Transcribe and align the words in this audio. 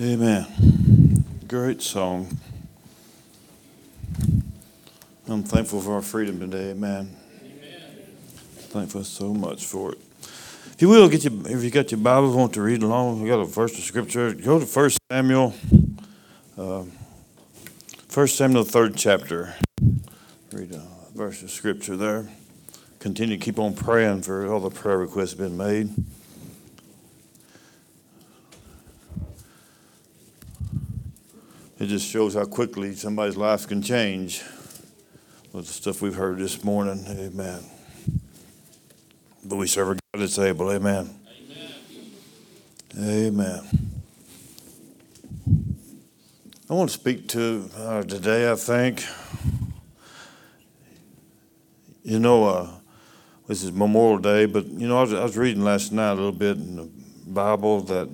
Amen. 0.00 1.24
Great 1.48 1.82
song. 1.82 2.38
I'm 5.26 5.42
thankful 5.42 5.80
for 5.80 5.94
our 5.94 6.02
freedom 6.02 6.38
today. 6.38 6.70
Amen. 6.70 7.16
Amen. 7.42 8.06
Thankful 8.70 9.02
so 9.02 9.34
much 9.34 9.66
for 9.66 9.94
it. 9.94 9.98
If 10.72 10.76
you 10.78 10.88
will, 10.88 11.08
get 11.08 11.24
your, 11.24 11.32
if 11.48 11.64
you 11.64 11.72
got 11.72 11.90
your 11.90 11.98
Bibles, 11.98 12.36
want 12.36 12.54
to 12.54 12.62
read 12.62 12.84
along, 12.84 13.20
we 13.22 13.28
got 13.28 13.40
a 13.40 13.44
verse 13.44 13.76
of 13.76 13.82
scripture. 13.82 14.32
Go 14.34 14.60
to 14.60 14.66
First 14.66 15.00
Samuel, 15.10 15.52
uh, 16.56 16.84
Samuel, 18.08 18.62
third 18.62 18.94
chapter. 18.94 19.56
Read 20.52 20.74
a 20.74 20.86
verse 21.16 21.42
of 21.42 21.50
scripture 21.50 21.96
there. 21.96 22.28
Continue 23.00 23.36
to 23.36 23.44
keep 23.44 23.58
on 23.58 23.74
praying 23.74 24.22
for 24.22 24.46
all 24.46 24.60
the 24.60 24.70
prayer 24.70 24.96
requests 24.98 25.34
been 25.34 25.56
made. 25.56 25.90
It 31.80 31.86
just 31.86 32.08
shows 32.08 32.34
how 32.34 32.44
quickly 32.44 32.92
somebody's 32.96 33.36
life 33.36 33.68
can 33.68 33.82
change 33.82 34.42
with 35.52 35.68
the 35.68 35.72
stuff 35.72 36.02
we've 36.02 36.16
heard 36.16 36.38
this 36.38 36.64
morning. 36.64 37.04
Amen. 37.08 37.60
But 39.44 39.56
we 39.56 39.68
serve 39.68 39.90
a 39.90 39.94
God 39.94 40.00
that's 40.20 40.40
able. 40.40 40.72
Amen. 40.72 41.14
Amen. 42.96 43.38
Amen. 43.38 43.90
I 46.68 46.74
want 46.74 46.90
to 46.90 46.94
speak 46.94 47.28
to 47.28 47.70
uh, 47.76 48.02
today, 48.02 48.50
I 48.50 48.56
think. 48.56 49.04
You 52.02 52.18
know, 52.18 52.44
uh, 52.44 52.70
this 53.46 53.62
is 53.62 53.70
Memorial 53.70 54.18
Day, 54.18 54.46
but 54.46 54.66
you 54.66 54.88
know, 54.88 54.98
I 54.98 55.02
was, 55.02 55.14
I 55.14 55.22
was 55.22 55.36
reading 55.36 55.62
last 55.62 55.92
night 55.92 56.10
a 56.10 56.14
little 56.14 56.32
bit 56.32 56.56
in 56.56 56.74
the 56.74 56.90
Bible 57.28 57.82
that 57.82 58.08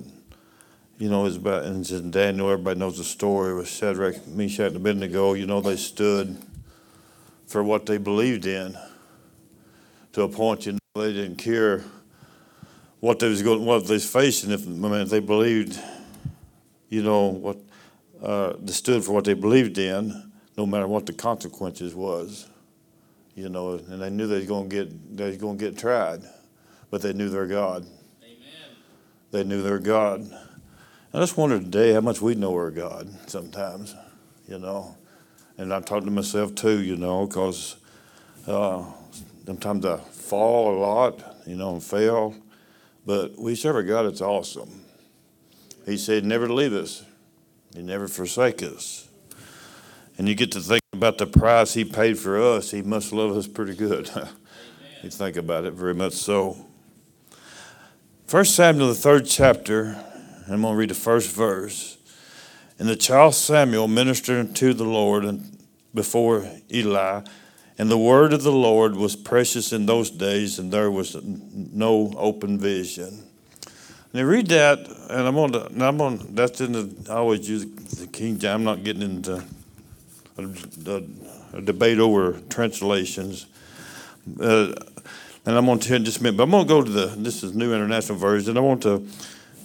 you 0.97 1.09
know, 1.09 1.25
it's 1.25 1.35
about, 1.35 1.63
and 1.63 1.81
it's 1.81 1.91
in 1.91 2.11
Daniel, 2.11 2.49
everybody 2.49 2.79
knows 2.79 2.97
the 2.97 3.03
story 3.03 3.53
with 3.53 3.67
Shadrach, 3.67 4.25
Meshach, 4.27 4.67
and 4.67 4.77
Abednego. 4.77 5.33
You 5.33 5.45
know, 5.45 5.59
they 5.59 5.75
stood 5.75 6.37
for 7.47 7.63
what 7.63 7.85
they 7.85 7.97
believed 7.97 8.45
in 8.45 8.77
to 10.13 10.23
a 10.23 10.29
point, 10.29 10.65
you 10.65 10.71
know, 10.73 10.79
they 10.95 11.11
didn't 11.11 11.35
care 11.35 11.83
what 13.01 13.19
they 13.19 13.27
was 13.27 13.41
going, 13.43 13.65
what 13.65 13.85
they 13.85 13.95
was 13.95 14.09
facing. 14.09 14.51
If, 14.51 14.65
I 14.65 14.69
mean, 14.69 14.93
if 14.93 15.09
they 15.09 15.19
believed, 15.19 15.77
you 16.87 17.03
know, 17.03 17.27
what, 17.27 17.57
uh, 18.23 18.53
they 18.61 18.71
stood 18.71 19.03
for 19.03 19.11
what 19.11 19.25
they 19.25 19.33
believed 19.33 19.77
in, 19.77 20.31
no 20.57 20.65
matter 20.65 20.87
what 20.87 21.05
the 21.05 21.11
consequences 21.11 21.93
was, 21.93 22.47
you 23.35 23.49
know, 23.49 23.73
and 23.73 24.01
they 24.01 24.09
knew 24.09 24.25
they 24.25 24.37
was 24.37 24.47
going 24.47 24.69
to 24.69 24.75
get, 24.75 25.17
they 25.17 25.27
was 25.27 25.37
going 25.37 25.57
to 25.57 25.65
get 25.65 25.77
tried, 25.77 26.21
but 26.89 27.01
they 27.01 27.11
knew 27.11 27.27
their 27.27 27.45
God. 27.45 27.85
Amen. 28.23 28.37
They 29.31 29.43
knew 29.43 29.61
their 29.61 29.79
God. 29.79 30.25
I 31.15 31.19
just 31.19 31.37
wonder 31.37 31.57
today 31.57 31.93
how 31.93 32.01
much 32.01 32.19
we 32.19 32.35
know 32.35 32.51
our 32.55 32.69
God 32.69 33.07
sometimes, 33.29 33.95
you 34.49 34.59
know. 34.59 34.97
And 35.57 35.73
I'm 35.73 35.85
talking 35.85 36.07
to 36.07 36.11
myself 36.11 36.53
too, 36.55 36.81
you 36.81 36.97
know, 36.97 37.25
because 37.25 37.77
uh, 38.45 38.83
sometimes 39.45 39.85
I 39.85 39.95
fall 39.95 40.75
a 40.75 40.77
lot, 40.77 41.37
you 41.47 41.55
know, 41.55 41.71
and 41.71 41.81
fail. 41.81 42.35
But 43.05 43.39
we 43.39 43.55
serve 43.55 43.77
a 43.77 43.83
God 43.83 44.03
that's 44.03 44.19
awesome. 44.19 44.83
He 45.85 45.95
said, 45.95 46.25
never 46.25 46.49
leave 46.49 46.73
us, 46.73 47.05
He 47.73 47.81
never 47.81 48.09
forsake 48.09 48.61
us. 48.61 49.07
And 50.17 50.27
you 50.27 50.35
get 50.35 50.51
to 50.51 50.59
think 50.59 50.81
about 50.91 51.17
the 51.17 51.27
price 51.27 51.73
He 51.73 51.85
paid 51.85 52.19
for 52.19 52.41
us, 52.41 52.71
He 52.71 52.81
must 52.81 53.13
love 53.13 53.37
us 53.37 53.47
pretty 53.47 53.75
good. 53.75 54.11
you 55.01 55.09
think 55.09 55.37
about 55.37 55.63
it 55.63 55.75
very 55.75 55.95
much 55.95 56.11
so. 56.11 56.57
First 58.27 58.53
Samuel, 58.53 58.89
the 58.89 58.95
third 58.95 59.25
chapter, 59.27 59.97
I'm 60.53 60.61
going 60.61 60.73
to 60.73 60.77
read 60.77 60.89
the 60.89 60.95
first 60.95 61.31
verse. 61.31 61.97
And 62.77 62.87
the 62.87 62.95
child 62.95 63.35
Samuel 63.35 63.87
ministered 63.87 64.55
to 64.57 64.73
the 64.73 64.83
Lord 64.83 65.41
before 65.93 66.47
Eli, 66.71 67.21
and 67.77 67.89
the 67.89 67.97
word 67.97 68.33
of 68.33 68.43
the 68.43 68.51
Lord 68.51 68.95
was 68.95 69.15
precious 69.15 69.73
in 69.73 69.85
those 69.85 70.11
days, 70.11 70.59
and 70.59 70.71
there 70.71 70.91
was 70.91 71.15
no 71.23 72.13
open 72.17 72.59
vision. 72.59 73.23
I 74.13 74.21
read 74.21 74.47
that, 74.47 74.79
and 75.09 75.27
I'm 75.27 75.37
on 75.37 75.51
the, 75.51 75.65
I'm 75.85 75.99
on, 75.99 76.35
that's 76.35 76.61
in 76.61 76.71
the, 76.71 77.11
I 77.11 77.15
always 77.15 77.49
use 77.49 77.65
the 77.65 78.07
King 78.07 78.39
James. 78.39 78.45
I'm 78.45 78.63
not 78.63 78.81
getting 78.83 79.01
into 79.01 79.43
a, 80.37 80.43
a, 80.43 81.03
a 81.53 81.61
debate 81.61 81.99
over 81.99 82.39
translations. 82.49 83.45
Uh, 84.39 84.71
and 85.45 85.57
I'm 85.57 85.65
going 85.65 85.79
to 85.79 85.87
tell 85.87 85.99
you 85.99 86.05
just 86.05 86.19
a 86.19 86.23
minute, 86.23 86.37
but 86.37 86.43
I'm 86.43 86.51
going 86.51 86.63
to 86.63 86.69
go 86.69 86.81
to 86.81 86.89
the, 86.89 87.07
this 87.17 87.43
is 87.43 87.53
New 87.55 87.73
International 87.73 88.17
Version. 88.17 88.57
I 88.57 88.61
want 88.61 88.83
to 88.83 89.05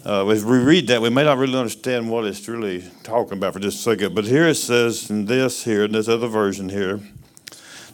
uh, 0.05 0.27
as 0.29 0.45
we 0.45 0.59
read 0.59 0.87
that, 0.89 1.03
we 1.03 1.11
may 1.11 1.25
not 1.25 1.39
really 1.39 1.59
understand 1.59 2.11
what 2.11 2.25
it's 2.25 2.49
really 2.49 2.85
talking 3.03 3.35
about 3.35 3.53
for 3.53 3.61
just 3.61 3.81
a 3.81 3.83
second. 3.83 4.15
But 4.15 4.25
here 4.25 4.47
it 4.49 4.55
says 4.55 5.11
in 5.11 5.27
this 5.27 5.65
here, 5.65 5.85
in 5.85 5.93
this 5.93 6.09
other 6.09 6.27
version 6.27 6.69
here, 6.69 7.01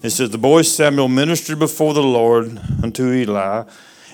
it 0.02 0.10
says, 0.10 0.30
The 0.30 0.38
boy 0.38 0.62
Samuel 0.62 1.08
ministered 1.08 1.58
before 1.58 1.94
the 1.94 2.02
Lord 2.02 2.60
unto 2.82 3.10
Eli. 3.12 3.64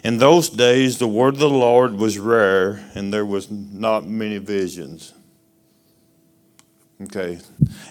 In 0.02 0.18
those 0.18 0.48
days, 0.48 0.98
the 0.98 1.06
word 1.06 1.34
of 1.34 1.40
the 1.40 1.50
Lord 1.50 1.94
was 1.94 2.18
rare, 2.18 2.84
and 2.94 3.12
there 3.12 3.26
was 3.26 3.50
not 3.50 4.06
many 4.06 4.38
visions. 4.38 5.14
Okay. 7.02 7.38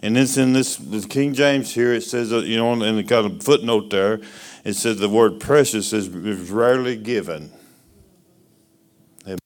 And 0.02 0.18
it's 0.18 0.38
in 0.38 0.54
this, 0.54 0.78
the 0.78 1.06
King 1.08 1.34
James 1.34 1.74
here, 1.74 1.94
it 1.94 2.02
says, 2.02 2.32
you 2.32 2.58
know, 2.58 2.74
and 2.74 3.00
it 3.00 3.08
got 3.08 3.26
a 3.26 3.30
footnote 3.40 3.90
there, 3.90 4.20
it 4.64 4.74
says 4.74 4.98
the 4.98 5.10
word 5.10 5.40
precious 5.40 5.94
is, 5.94 6.08
is 6.08 6.50
rarely 6.50 6.96
given. 6.96 7.52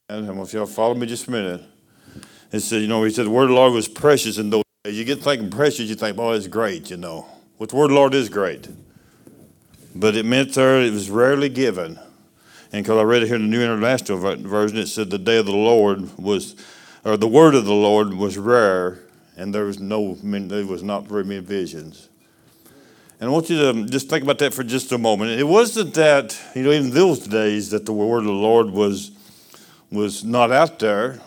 And 0.08 0.30
if 0.40 0.54
y'all 0.54 0.64
oh, 0.64 0.66
follow 0.68 0.94
me 0.94 1.08
just 1.08 1.28
a 1.28 1.32
minute. 1.32 1.64
It 2.52 2.60
said, 2.60 2.84
you 2.84 2.88
know, 2.88 3.04
he 3.04 3.10
said 3.10 3.26
the 3.26 3.32
word 3.32 3.46
of 3.46 3.50
the 3.50 3.56
Lord 3.56 3.74
was 3.74 3.88
precious 3.88 4.38
in 4.38 4.52
those 4.52 4.64
days. 4.84 5.00
You 5.00 5.04
get 5.04 5.24
thinking 5.24 5.50
precious, 5.50 5.90
you 5.90 5.96
think, 5.96 6.20
oh, 6.20 6.32
it's 6.32 6.46
great, 6.46 6.92
you 6.92 6.98
know. 6.98 7.26
What 7.58 7.72
the 7.72 7.76
word 7.76 7.86
of 7.86 7.90
the 7.90 7.96
Lord 7.96 8.14
is 8.14 8.30
great. 8.30 8.70
But 9.96 10.16
it 10.16 10.24
meant 10.24 10.54
there 10.54 10.80
it 10.80 10.94
was 10.94 11.10
rarely 11.10 11.50
given. 11.50 12.00
And 12.72 12.84
because 12.84 13.00
I 13.00 13.02
read 13.02 13.24
it 13.24 13.28
here 13.28 13.38
in 13.38 13.42
the 13.42 13.48
New 13.48 13.64
International 13.64 14.20
Version, 14.20 14.78
it 14.78 14.88
said 14.88 15.10
the 15.10 15.18
day 15.18 15.38
of 15.38 15.48
the 15.48 15.54
Lord 15.54 16.16
was, 16.20 16.56
or 17.04 17.18
the 17.18 17.28
word 17.28 17.56
of 17.56 17.66
the 17.66 17.74
Lord 17.74 18.14
was 18.14 18.38
rare, 18.38 19.00
and 19.36 19.56
there 19.56 19.66
was 19.66 19.80
no, 19.80 20.20
there 20.22 20.68
was 20.68 20.84
not 20.84 21.08
very 21.08 21.24
many 21.24 21.40
visions. 21.40 22.10
And 23.20 23.32
I 23.32 23.34
want 23.34 23.50
you 23.50 23.58
to 23.58 23.70
um, 23.72 23.90
just 23.90 24.08
think 24.08 24.24
about 24.24 24.38
that 24.38 24.54
for 24.54 24.64
just 24.64 24.92
a 24.92 25.00
moment. 25.00 25.32
It 25.32 25.46
wasn't 25.46 25.96
that, 25.96 26.40
you 26.54 26.62
know, 26.62 26.72
in 26.72 26.92
those 26.92 27.22
days 27.22 27.72
that 27.72 27.88
the 27.88 27.94
word 27.94 28.20
of 28.20 28.26
the 28.26 28.32
Lord 28.32 28.70
was 28.70 29.15
was 29.96 30.24
not 30.24 30.52
out 30.52 30.80
there. 30.80 31.20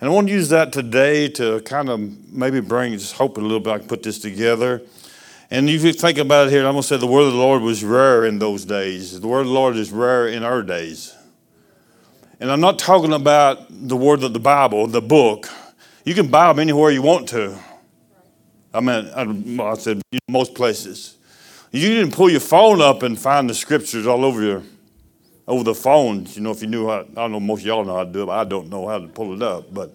And 0.00 0.10
I 0.10 0.12
want 0.12 0.28
to 0.28 0.32
use 0.32 0.50
that 0.50 0.72
today 0.72 1.28
to 1.30 1.60
kind 1.62 1.88
of 1.88 2.00
maybe 2.32 2.60
bring, 2.60 2.92
just 2.92 3.14
hope 3.14 3.38
a 3.38 3.40
little 3.40 3.60
bit 3.60 3.72
I 3.72 3.78
can 3.78 3.88
put 3.88 4.02
this 4.02 4.18
together. 4.18 4.82
And 5.50 5.68
if 5.70 5.84
you 5.84 5.92
think 5.92 6.18
about 6.18 6.48
it 6.48 6.50
here, 6.50 6.66
I'm 6.66 6.72
going 6.72 6.82
to 6.82 6.88
say 6.88 6.96
the 6.96 7.06
word 7.06 7.26
of 7.26 7.32
the 7.32 7.38
Lord 7.38 7.62
was 7.62 7.84
rare 7.84 8.24
in 8.24 8.38
those 8.38 8.64
days. 8.64 9.20
The 9.20 9.28
word 9.28 9.40
of 9.40 9.46
the 9.46 9.52
Lord 9.52 9.76
is 9.76 9.92
rare 9.92 10.28
in 10.28 10.42
our 10.42 10.62
days. 10.62 11.14
And 12.40 12.50
I'm 12.50 12.60
not 12.60 12.78
talking 12.78 13.12
about 13.12 13.66
the 13.70 13.96
word 13.96 14.22
of 14.22 14.32
the 14.32 14.40
Bible, 14.40 14.86
the 14.86 15.00
book. 15.00 15.48
You 16.04 16.14
can 16.14 16.28
buy 16.28 16.48
them 16.48 16.58
anywhere 16.58 16.90
you 16.90 17.02
want 17.02 17.28
to. 17.30 17.58
I 18.74 18.80
mean, 18.80 19.60
I, 19.60 19.74
said 19.74 20.02
most 20.28 20.54
places. 20.54 21.16
You 21.72 21.88
didn't 21.88 22.12
pull 22.12 22.28
your 22.28 22.40
phone 22.40 22.82
up 22.82 23.02
and 23.02 23.18
find 23.18 23.48
the 23.48 23.54
scriptures 23.54 24.06
all 24.06 24.24
over 24.24 24.42
your 24.42 24.62
over 25.46 25.64
the 25.64 25.74
phones. 25.74 26.36
You 26.36 26.42
know, 26.42 26.50
if 26.50 26.60
you 26.60 26.68
knew 26.68 26.88
how, 26.88 27.00
I 27.00 27.04
don't 27.04 27.32
know, 27.32 27.40
most 27.40 27.60
of 27.60 27.66
y'all 27.66 27.84
know 27.84 27.96
how 27.96 28.04
to 28.04 28.10
do 28.10 28.22
it, 28.22 28.26
but 28.26 28.38
I 28.38 28.44
don't 28.44 28.68
know 28.68 28.88
how 28.88 28.98
to 28.98 29.06
pull 29.06 29.34
it 29.34 29.42
up. 29.42 29.72
But 29.72 29.92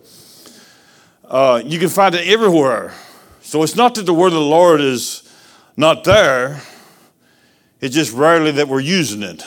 uh, 1.25 1.62
you 1.66 1.79
can 1.79 1.89
find 1.89 2.16
it 2.16 2.28
everywhere. 2.28 2.94
So 3.41 3.63
it's 3.63 3.75
not 3.75 3.95
that 3.95 4.06
the 4.06 4.13
word 4.13 4.28
of 4.28 4.34
the 4.34 4.39
Lord 4.41 4.81
is 4.81 5.28
not 5.75 6.03
there, 6.03 6.62
it's 7.79 7.95
just 7.95 8.13
rarely 8.13 8.51
that 8.51 8.67
we're 8.67 8.79
using 8.79 9.23
it. 9.23 9.44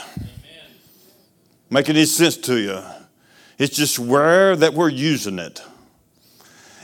Make 1.71 1.89
any 1.89 2.05
sense 2.05 2.37
to 2.39 2.57
you? 2.57 2.83
It's 3.59 3.77
just 3.77 3.99
rare 3.99 4.57
that 4.57 4.75
we're 4.75 4.89
using 4.89 5.39
it. 5.39 5.63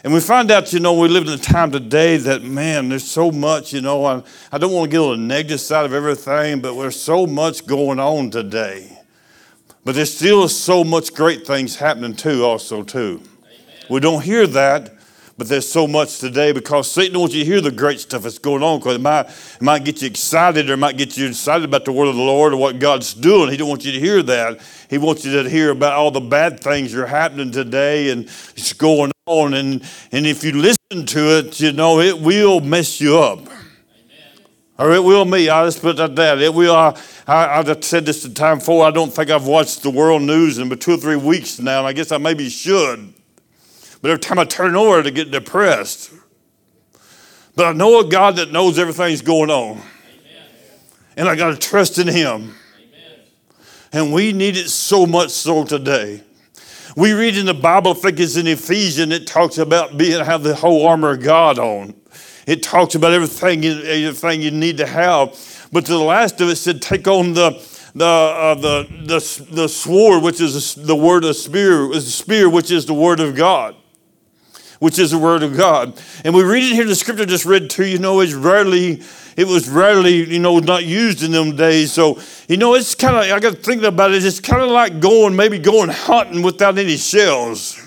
And 0.03 0.15
we 0.15 0.21
find 0.21 0.51
out, 0.51 0.73
you 0.73 0.81
know, 0.81 0.99
we 0.99 1.09
live 1.09 1.27
in 1.27 1.33
a 1.33 1.39
time 1.39 1.71
today 1.71 2.17
that, 2.17 2.43
man, 2.43 2.89
there's 2.89 3.05
so 3.05 3.31
much, 3.31 3.73
you 3.73 3.83
know, 3.83 4.05
I, 4.05 4.23
I 4.51 4.59
don't 4.59 4.73
want 4.73 4.91
to 4.91 4.97
get 4.97 5.01
on 5.01 5.11
the 5.11 5.35
negative 5.35 5.61
side 5.61 5.85
of 5.85 5.93
everything, 5.93 6.61
but 6.61 6.75
there's 6.75 7.01
so 7.01 7.27
much 7.27 7.67
going 7.67 7.99
on 7.99 8.31
today. 8.31 9.00
But 9.91 9.97
there's 9.97 10.15
still 10.15 10.49
so 10.49 10.85
much 10.85 11.13
great 11.15 11.45
things 11.45 11.75
happening 11.75 12.15
too, 12.15 12.45
also 12.45 12.85
too. 12.85 13.21
Amen. 13.43 13.87
We 13.91 13.99
don't 13.99 14.23
hear 14.23 14.47
that, 14.47 14.95
but 15.37 15.49
there's 15.49 15.69
so 15.69 15.89
much 15.89 16.21
today 16.21 16.53
because 16.53 16.89
Satan 16.89 17.19
wants 17.19 17.35
you 17.35 17.43
to 17.43 17.51
hear 17.51 17.61
the 17.61 17.73
great 17.73 17.99
stuff 17.99 18.23
that's 18.23 18.39
going 18.39 18.63
on 18.63 18.79
because 18.79 18.95
it 18.95 19.01
might, 19.01 19.27
it 19.27 19.61
might 19.61 19.85
get 19.85 20.01
you 20.01 20.07
excited 20.07 20.71
or 20.71 20.75
it 20.75 20.77
might 20.77 20.97
get 20.97 21.17
you 21.17 21.27
excited 21.27 21.65
about 21.65 21.87
the 21.87 21.91
word 21.91 22.07
of 22.07 22.15
the 22.15 22.23
Lord 22.23 22.53
or 22.53 22.57
what 22.59 22.79
God's 22.79 23.15
doing. 23.15 23.51
He 23.51 23.57
don't 23.57 23.69
want 23.69 23.85
you 23.85 23.91
to 23.91 23.99
hear 23.99 24.23
that. 24.23 24.61
He 24.89 24.97
wants 24.97 25.25
you 25.25 25.43
to 25.43 25.51
hear 25.51 25.71
about 25.71 25.95
all 25.95 26.13
the 26.13 26.21
bad 26.21 26.61
things 26.61 26.93
that 26.93 27.03
are 27.03 27.07
happening 27.09 27.51
today 27.51 28.11
and 28.11 28.27
it's 28.55 28.73
going 28.73 29.11
on. 29.27 29.55
And, 29.55 29.83
and 30.13 30.25
if 30.25 30.45
you 30.45 30.53
listen 30.53 31.05
to 31.05 31.39
it, 31.39 31.59
you 31.59 31.73
know, 31.73 31.99
it 31.99 32.21
will 32.21 32.61
mess 32.61 33.01
you 33.01 33.19
up. 33.19 33.41
Or 34.81 34.95
it 34.95 35.05
will 35.05 35.27
me. 35.27 35.51
I 35.51 35.67
just 35.67 35.83
put 35.83 35.99
that 35.99 36.15
down. 36.15 36.41
It 36.41 36.55
will. 36.55 36.75
I, 36.75 36.99
I, 37.27 37.61
I 37.61 37.81
said 37.81 38.07
this 38.07 38.23
the 38.23 38.31
time 38.31 38.61
before. 38.61 38.87
I 38.87 38.91
don't 38.91 39.13
think 39.13 39.29
I've 39.29 39.47
watched 39.47 39.83
the 39.83 39.91
world 39.91 40.23
news 40.23 40.57
in 40.57 40.71
two 40.79 40.95
or 40.95 40.97
three 40.97 41.17
weeks 41.17 41.61
now, 41.61 41.81
and 41.81 41.87
I 41.87 41.93
guess 41.93 42.11
I 42.11 42.17
maybe 42.17 42.49
should. 42.49 43.13
But 44.01 44.11
every 44.11 44.21
time 44.21 44.39
I 44.39 44.47
turn 44.47 44.75
over, 44.75 45.03
to 45.03 45.11
get 45.11 45.31
depressed. 45.31 46.15
But 47.55 47.67
I 47.67 47.73
know 47.73 48.01
a 48.01 48.09
God 48.09 48.37
that 48.37 48.53
knows 48.53 48.79
everything's 48.79 49.21
going 49.21 49.51
on. 49.51 49.73
Amen. 49.73 49.83
And 51.19 51.29
I 51.29 51.37
got 51.37 51.51
to 51.51 51.59
trust 51.59 51.99
in 51.99 52.09
Him. 52.09 52.55
Amen. 52.79 53.19
And 53.93 54.15
we 54.15 54.33
need 54.33 54.57
it 54.57 54.71
so 54.71 55.05
much 55.05 55.29
so 55.29 55.63
today. 55.63 56.23
We 56.97 57.13
read 57.13 57.37
in 57.37 57.45
the 57.45 57.53
Bible, 57.53 57.91
I 57.91 57.95
think 57.95 58.19
it's 58.19 58.39
in 58.39 58.47
Ephesians, 58.47 59.13
it 59.13 59.27
talks 59.27 59.59
about 59.59 59.99
being 59.99 60.25
have 60.25 60.43
the 60.43 60.55
whole 60.55 60.87
armor 60.87 61.11
of 61.11 61.23
God 61.23 61.59
on. 61.59 61.95
It 62.51 62.65
talks 62.65 62.97
about 62.97 63.13
everything, 63.13 63.65
everything 63.65 64.43
you 64.43 64.51
need 64.51 64.79
to 64.79 64.87
have. 64.87 65.69
But 65.71 65.87
to 65.87 65.93
the 65.93 65.99
last 65.99 66.41
of 66.41 66.49
it 66.49 66.57
said, 66.57 66.83
take 66.83 67.07
on 67.07 67.35
the 67.35 67.51
the, 67.93 68.05
uh, 68.05 68.55
the, 68.55 68.87
the, 69.05 69.47
the 69.51 69.69
sword, 69.69 70.23
which 70.23 70.41
is 70.41 70.77
the 70.77 70.95
word 70.95 71.25
of 71.25 71.35
spear, 71.35 71.93
is 71.93 72.05
the 72.05 72.11
spear, 72.11 72.49
which 72.49 72.71
is 72.71 72.87
the 72.87 72.95
word 72.95 73.21
of 73.21 73.35
God 73.35 73.77
which 74.81 74.99
is 74.99 75.11
the 75.11 75.19
word 75.19 75.43
of 75.43 75.55
God. 75.59 75.93
And 76.25 76.35
we 76.35 76.43
read 76.43 76.63
it 76.63 76.75
here, 76.75 76.87
the 76.87 76.95
scripture 76.95 77.27
just 77.27 77.45
read 77.45 77.69
to 77.69 77.87
you 77.87 77.99
know, 77.99 78.21
it's 78.21 78.33
rarely, 78.33 79.03
it 79.37 79.47
was 79.47 79.69
rarely, 79.69 80.25
you 80.25 80.39
know, 80.39 80.59
not 80.59 80.87
used 80.87 81.23
in 81.23 81.33
them 81.33 81.55
days. 81.55 81.93
So, 81.93 82.19
you 82.49 82.57
know, 82.57 82.75
it's 82.75 82.95
kind 82.95 83.15
of, 83.15 83.25
I 83.25 83.39
got 83.41 83.57
to 83.57 83.63
think 83.63 83.83
about 83.83 84.13
it, 84.13 84.25
it's 84.25 84.41
kind 84.41 84.63
of 84.63 84.71
like 84.71 84.99
going, 84.99 85.37
maybe 85.37 85.59
going 85.59 85.91
hunting 85.91 86.41
without 86.41 86.79
any 86.79 86.97
shells. 86.97 87.79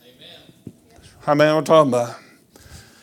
Amen. 0.00 0.72
How 1.22 1.34
many 1.34 1.50
I'm 1.50 1.64
talking 1.64 1.90
about? 1.90 2.16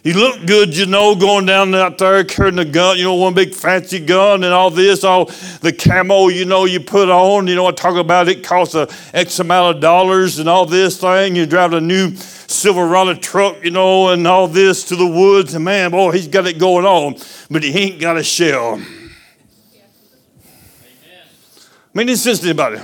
You 0.05 0.13
look 0.13 0.45
good, 0.45 0.77
you 0.77 0.85
know, 0.85 1.15
going 1.15 1.47
down 1.47 1.73
out 1.73 1.97
there 1.97 2.23
carrying 2.23 2.59
a 2.59 2.63
gun, 2.63 2.95
you 2.99 3.05
know, 3.05 3.15
one 3.15 3.33
big 3.33 3.55
fancy 3.55 3.97
gun 3.97 4.43
and 4.43 4.53
all 4.53 4.69
this, 4.69 5.03
all 5.03 5.25
the 5.61 5.73
camo, 5.73 6.27
you 6.27 6.45
know, 6.45 6.65
you 6.65 6.79
put 6.79 7.09
on. 7.09 7.47
You 7.47 7.55
know, 7.55 7.65
I 7.65 7.71
talk 7.71 7.95
about 7.95 8.27
it 8.27 8.43
costs 8.43 8.75
a 8.75 8.87
X 9.15 9.39
amount 9.39 9.77
of 9.77 9.81
dollars 9.81 10.37
and 10.37 10.47
all 10.47 10.67
this 10.67 10.99
thing. 10.99 11.35
You 11.35 11.47
drive 11.47 11.73
a 11.73 11.81
new 11.81 12.15
Silverado 12.15 13.15
truck, 13.15 13.63
you 13.63 13.71
know, 13.71 14.09
and 14.09 14.27
all 14.27 14.47
this 14.47 14.83
to 14.89 14.95
the 14.95 15.07
woods, 15.07 15.55
and 15.55 15.65
man, 15.65 15.89
boy, 15.89 16.11
he's 16.11 16.27
got 16.27 16.45
it 16.45 16.59
going 16.59 16.85
on, 16.85 17.15
but 17.49 17.63
he 17.63 17.75
ain't 17.75 17.99
got 17.99 18.15
a 18.15 18.23
shell. 18.23 18.79
I 21.89 21.97
mean, 21.97 22.09
it's 22.09 22.23
just 22.23 22.43
anybody. 22.43 22.79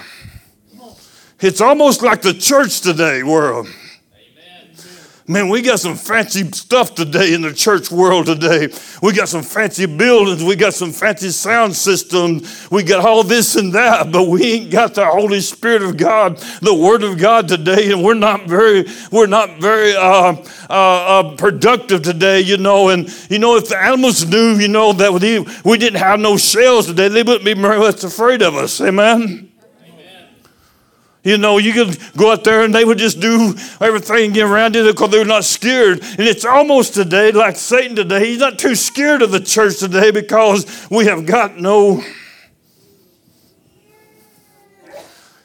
It's 1.40 1.62
almost 1.62 2.02
like 2.02 2.24
the 2.24 2.34
church 2.34 2.82
today, 2.82 3.22
world. 3.22 3.68
Man, 5.28 5.50
we 5.50 5.62
got 5.62 5.80
some 5.80 5.96
fancy 5.96 6.52
stuff 6.52 6.96
today 6.96 7.34
in 7.34 7.44
the 7.44 7.54
church 7.54 7.92
world 7.92 8.26
today. 8.26 8.70
We 9.04 9.14
got 9.14 9.30
some 9.30 9.44
fancy 9.44 9.86
buildings. 9.86 10.44
We 10.44 10.56
got 10.56 10.74
some 10.74 10.92
fancy 10.92 11.30
sound 11.30 11.76
systems. 11.76 12.70
We 12.72 12.82
got 12.82 13.06
all 13.06 13.24
this 13.24 13.56
and 13.56 13.72
that, 13.74 14.12
but 14.12 14.28
we 14.28 14.44
ain't 14.54 14.72
got 14.72 14.96
the 14.96 15.06
Holy 15.06 15.40
Spirit 15.40 15.84
of 15.84 15.96
God, 15.96 16.38
the 16.62 16.74
Word 16.74 17.04
of 17.04 17.20
God 17.20 17.48
today, 17.48 17.92
and 17.92 18.04
we're 18.04 18.16
not 18.16 18.48
very, 18.48 18.86
we're 19.12 19.28
not 19.28 19.62
very 19.62 19.96
uh, 19.96 20.36
uh, 20.70 20.74
uh, 20.74 21.36
productive 21.36 22.02
today, 22.02 22.42
you 22.42 22.58
know. 22.58 22.90
And 22.90 23.08
you 23.30 23.38
know, 23.38 23.58
if 23.58 23.70
the 23.70 23.78
animals 23.78 24.26
knew, 24.28 24.56
you 24.56 24.68
know, 24.68 24.92
that 24.94 25.14
we, 25.14 25.78
didn't 25.78 26.00
have 26.00 26.20
no 26.20 26.36
shells 26.36 26.88
today, 26.88 27.10
they 27.10 27.22
wouldn't 27.22 27.46
be 27.46 27.54
very 27.54 27.80
much 27.80 28.04
afraid 28.04 28.42
of 28.42 28.56
us. 28.56 28.82
Amen. 28.82 29.51
You 31.24 31.38
know, 31.38 31.60
you 31.60 31.72
could 31.72 32.00
go 32.18 32.32
out 32.32 32.44
there 32.44 32.64
and 32.64 32.74
they 32.74 32.84
would 32.84 32.98
just 32.98 33.20
do 33.20 33.54
everything 33.80 34.26
and 34.26 34.34
get 34.34 34.48
around 34.48 34.76
it 34.76 34.86
because 34.88 35.12
they're 35.12 35.24
not 35.24 35.44
scared. 35.44 36.00
And 36.02 36.22
it's 36.22 36.46
almost 36.46 36.96
today, 36.96 37.32
like 37.32 37.58
Satan 37.58 37.96
today, 37.96 38.26
he's 38.26 38.40
not 38.40 38.58
too 38.58 38.74
scared 38.74 39.22
of 39.22 39.32
the 39.32 39.40
church 39.40 39.78
today 39.78 40.10
because 40.10 40.88
we 40.90 41.06
have 41.06 41.28
got 41.28 41.58
no. 41.58 42.04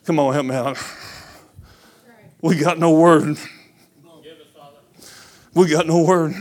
Come 0.06 0.19
on, 0.19 0.32
help 0.32 0.46
me 0.46 0.55
out. 0.55 0.78
We 2.40 2.56
got 2.56 2.78
no 2.78 2.93
word. 2.93 3.37
We 5.52 5.69
got 5.69 5.87
no 5.87 6.02
word. 6.05 6.34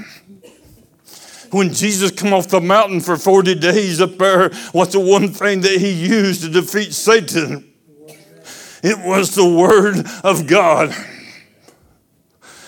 When 1.52 1.74
Jesus 1.74 2.12
come 2.12 2.34
off 2.34 2.48
the 2.48 2.62
mountain 2.62 3.02
for 3.02 3.18
40 3.18 3.56
days 3.56 4.00
up 4.00 4.18
there, 4.18 4.50
what's 4.72 4.94
the 4.94 5.00
one 5.00 5.30
thing 5.30 5.62
that 5.62 5.80
he 5.80 5.92
used 5.92 6.44
to 6.44 6.50
defeat 6.50 6.94
Satan? 6.94 7.75
It 8.86 9.00
was 9.00 9.34
the 9.34 9.50
Word 9.50 10.06
of 10.24 10.46
God 10.46 10.90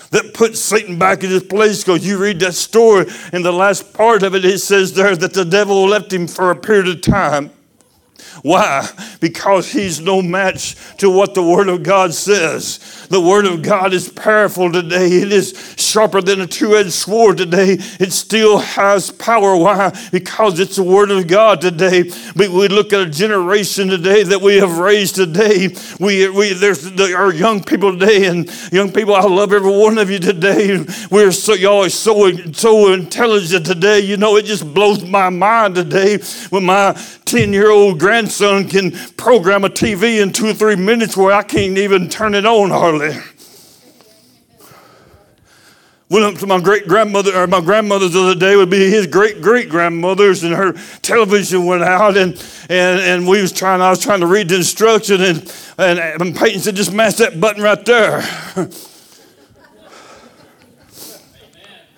that 0.09 0.33
put 0.33 0.57
Satan 0.57 0.97
back 0.97 1.23
in 1.23 1.29
his 1.29 1.43
place. 1.43 1.83
Because 1.83 2.07
you 2.07 2.17
read 2.17 2.39
that 2.39 2.55
story, 2.55 3.05
in 3.33 3.43
the 3.43 3.53
last 3.53 3.93
part 3.93 4.23
of 4.23 4.33
it, 4.33 4.43
it 4.43 4.57
says 4.57 4.93
there 4.93 5.15
that 5.15 5.35
the 5.35 5.45
devil 5.45 5.85
left 5.85 6.11
him 6.11 6.25
for 6.27 6.49
a 6.49 6.55
period 6.55 6.87
of 6.87 7.01
time. 7.01 7.51
Why? 8.41 8.87
Because 9.19 9.71
he's 9.71 9.99
no 9.99 10.21
match 10.21 10.75
to 10.97 11.09
what 11.09 11.33
the 11.33 11.43
Word 11.43 11.69
of 11.69 11.83
God 11.83 12.13
says. 12.13 13.07
The 13.09 13.21
Word 13.21 13.45
of 13.45 13.61
God 13.61 13.93
is 13.93 14.09
powerful 14.09 14.71
today. 14.71 15.07
It 15.07 15.31
is 15.31 15.75
sharper 15.77 16.21
than 16.21 16.41
a 16.41 16.47
two 16.47 16.75
edged 16.75 16.91
sword 16.91 17.37
today. 17.37 17.77
It 17.99 18.11
still 18.11 18.57
has 18.59 19.11
power. 19.11 19.55
Why? 19.55 19.97
Because 20.11 20.59
it's 20.59 20.75
the 20.75 20.83
Word 20.83 21.11
of 21.11 21.27
God 21.27 21.61
today. 21.61 22.11
But 22.35 22.49
we 22.49 22.67
look 22.67 22.93
at 22.93 23.01
a 23.01 23.09
generation 23.09 23.87
today 23.87 24.23
that 24.23 24.41
we 24.41 24.57
have 24.57 24.77
raised 24.77 25.15
today. 25.15 25.69
We, 25.99 26.29
we 26.29 26.53
there's 26.53 26.83
the, 26.83 27.13
our 27.15 27.33
young 27.33 27.63
people 27.63 27.97
today, 27.97 28.27
and 28.27 28.49
young 28.71 28.91
people, 28.91 29.15
I 29.15 29.21
love 29.23 29.53
every 29.53 29.71
one 29.71 29.97
of 29.97 30.09
you 30.09 30.19
today. 30.19 30.85
We're 31.09 31.31
so 31.31 31.53
y'all 31.53 31.85
are 31.85 31.89
so 31.89 32.31
so 32.53 32.93
intelligent 32.93 33.65
today. 33.65 33.99
You 33.99 34.17
know, 34.17 34.35
it 34.37 34.45
just 34.45 34.73
blows 34.73 35.03
my 35.03 35.29
mind 35.29 35.75
today 35.75 36.17
when 36.49 36.65
my 36.65 36.93
10 37.27 37.51
year 37.51 37.69
old 37.69 37.99
grandson 37.99 38.67
can 38.67 38.91
program 39.17 39.65
a 39.65 39.69
TV 39.69 40.21
in 40.21 40.31
two 40.31 40.47
or 40.47 40.53
three 40.53 40.77
minutes 40.77 41.17
where 41.17 41.33
I 41.33 41.43
can't 41.43 41.77
even 41.77 42.09
turn 42.09 42.33
it 42.33 42.45
on 42.45 42.69
hardly. 42.69 43.17
Went 46.09 46.23
up 46.23 46.35
to 46.35 46.47
my 46.47 46.61
great 46.61 46.87
grandmother, 46.87 47.35
or 47.35 47.47
my 47.47 47.59
grandmother's 47.59 48.13
the 48.13 48.21
other 48.21 48.35
day 48.35 48.55
would 48.55 48.69
be 48.69 48.89
his 48.89 49.07
great 49.07 49.41
great 49.41 49.67
grandmother's, 49.67 50.41
and 50.45 50.53
her 50.53 50.71
television 51.01 51.65
went 51.65 51.83
out, 51.83 52.15
and, 52.15 52.31
and, 52.69 53.01
and 53.01 53.27
we 53.27 53.41
was 53.41 53.51
trying, 53.51 53.81
I 53.81 53.89
was 53.89 54.01
trying 54.01 54.21
to 54.21 54.27
read 54.27 54.47
the 54.47 54.55
instruction, 54.55 55.21
and, 55.21 55.53
and, 55.77 55.99
and 55.99 56.33
Peyton 56.33 56.61
said, 56.61 56.77
just 56.77 56.93
mash 56.93 57.15
that 57.15 57.41
button 57.41 57.61
right 57.61 57.85
there. 57.85 58.19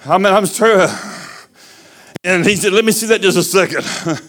I 0.07 0.17
mean, 0.17 0.33
I'm 0.33 0.47
sure. 0.47 0.87
And 2.23 2.43
he 2.45 2.55
said, 2.55 2.73
let 2.73 2.83
me 2.83 2.91
see 2.91 3.05
that 3.07 3.21
just 3.21 3.37
a 3.37 3.43
second. 3.43 3.85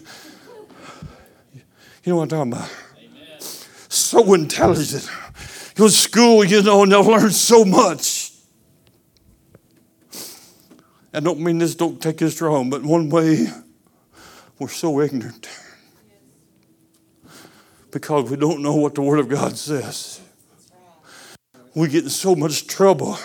You 2.05 2.12
know 2.12 2.17
what 2.17 2.32
I'm 2.32 2.50
talking 2.50 2.52
about? 2.52 2.70
So 3.88 4.35
intelligent. 4.35 5.08
Go 5.75 5.87
to 5.87 5.93
school, 5.93 6.44
you 6.44 6.62
know, 6.62 6.82
and 6.82 6.93
they'll 6.93 7.02
learn 7.02 7.31
so 7.31 7.64
much. 7.64 8.32
I 11.13 11.20
don't 11.20 11.41
mean 11.41 11.58
this, 11.58 11.75
don't 11.75 12.01
take 12.01 12.19
this 12.19 12.41
wrong, 12.41 12.70
but 12.70 12.82
one 12.82 13.10
way 13.10 13.48
we're 14.58 14.69
so 14.69 15.01
ignorant 15.01 15.48
because 17.91 18.31
we 18.31 18.36
don't 18.36 18.63
know 18.63 18.77
what 18.77 18.94
the 18.94 19.03
Word 19.03 19.19
of 19.19 19.29
God 19.29 19.56
says. 19.56 20.20
We 21.75 21.89
get 21.89 22.05
in 22.05 22.10
so 22.10 22.34
much 22.34 22.67
trouble. 22.67 23.19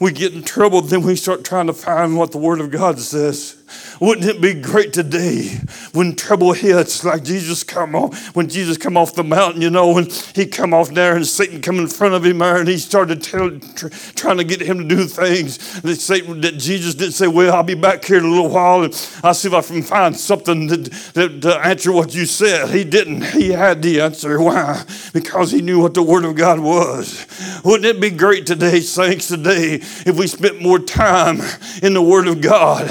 We 0.00 0.12
get 0.12 0.32
in 0.34 0.42
trouble, 0.42 0.80
then 0.80 1.02
we 1.02 1.16
start 1.16 1.44
trying 1.44 1.66
to 1.66 1.72
find 1.72 2.16
what 2.16 2.32
the 2.32 2.38
Word 2.38 2.60
of 2.60 2.70
God 2.70 2.98
says. 2.98 3.63
Wouldn't 4.00 4.26
it 4.28 4.40
be 4.40 4.54
great 4.54 4.92
today 4.92 5.58
when 5.92 6.16
trouble 6.16 6.52
hits, 6.52 7.04
like 7.04 7.24
Jesus 7.24 7.62
come 7.62 7.94
off, 7.94 8.34
when 8.34 8.48
Jesus 8.48 8.76
come 8.76 8.96
off 8.96 9.14
the 9.14 9.22
mountain, 9.24 9.62
you 9.62 9.70
know, 9.70 9.92
when 9.92 10.08
he 10.34 10.46
come 10.46 10.74
off 10.74 10.90
there 10.90 11.16
and 11.16 11.26
Satan 11.26 11.60
come 11.62 11.78
in 11.78 11.86
front 11.86 12.14
of 12.14 12.24
him 12.24 12.38
there 12.38 12.56
and 12.56 12.68
he 12.68 12.78
started 12.78 13.22
tell, 13.22 13.50
tr- 13.76 13.88
trying 14.14 14.38
to 14.38 14.44
get 14.44 14.60
him 14.60 14.78
to 14.78 14.84
do 14.84 15.04
things 15.04 15.80
that 15.82 15.96
Satan, 15.96 16.40
that 16.40 16.58
Jesus 16.58 16.94
didn't 16.94 17.14
say, 17.14 17.28
well, 17.28 17.54
I'll 17.54 17.62
be 17.62 17.74
back 17.74 18.04
here 18.04 18.18
in 18.18 18.24
a 18.24 18.28
little 18.28 18.50
while 18.50 18.82
and 18.82 19.10
I'll 19.22 19.34
see 19.34 19.48
if 19.48 19.54
I 19.54 19.62
can 19.62 19.82
find 19.82 20.16
something 20.16 20.66
that, 20.68 20.84
that, 21.14 21.42
to 21.42 21.56
answer 21.58 21.92
what 21.92 22.14
you 22.14 22.26
said. 22.26 22.70
He 22.70 22.84
didn't. 22.84 23.24
He 23.26 23.50
had 23.50 23.82
the 23.82 24.00
answer. 24.00 24.40
Why? 24.40 24.84
Because 25.12 25.52
he 25.52 25.62
knew 25.62 25.80
what 25.80 25.94
the 25.94 26.02
Word 26.02 26.24
of 26.24 26.34
God 26.34 26.58
was. 26.58 27.26
Wouldn't 27.64 27.84
it 27.84 28.00
be 28.00 28.10
great 28.10 28.46
today, 28.46 28.80
saints, 28.80 29.28
today, 29.28 29.74
if 29.74 30.18
we 30.18 30.26
spent 30.26 30.60
more 30.60 30.78
time 30.78 31.40
in 31.82 31.94
the 31.94 32.02
Word 32.02 32.26
of 32.26 32.40
God? 32.40 32.90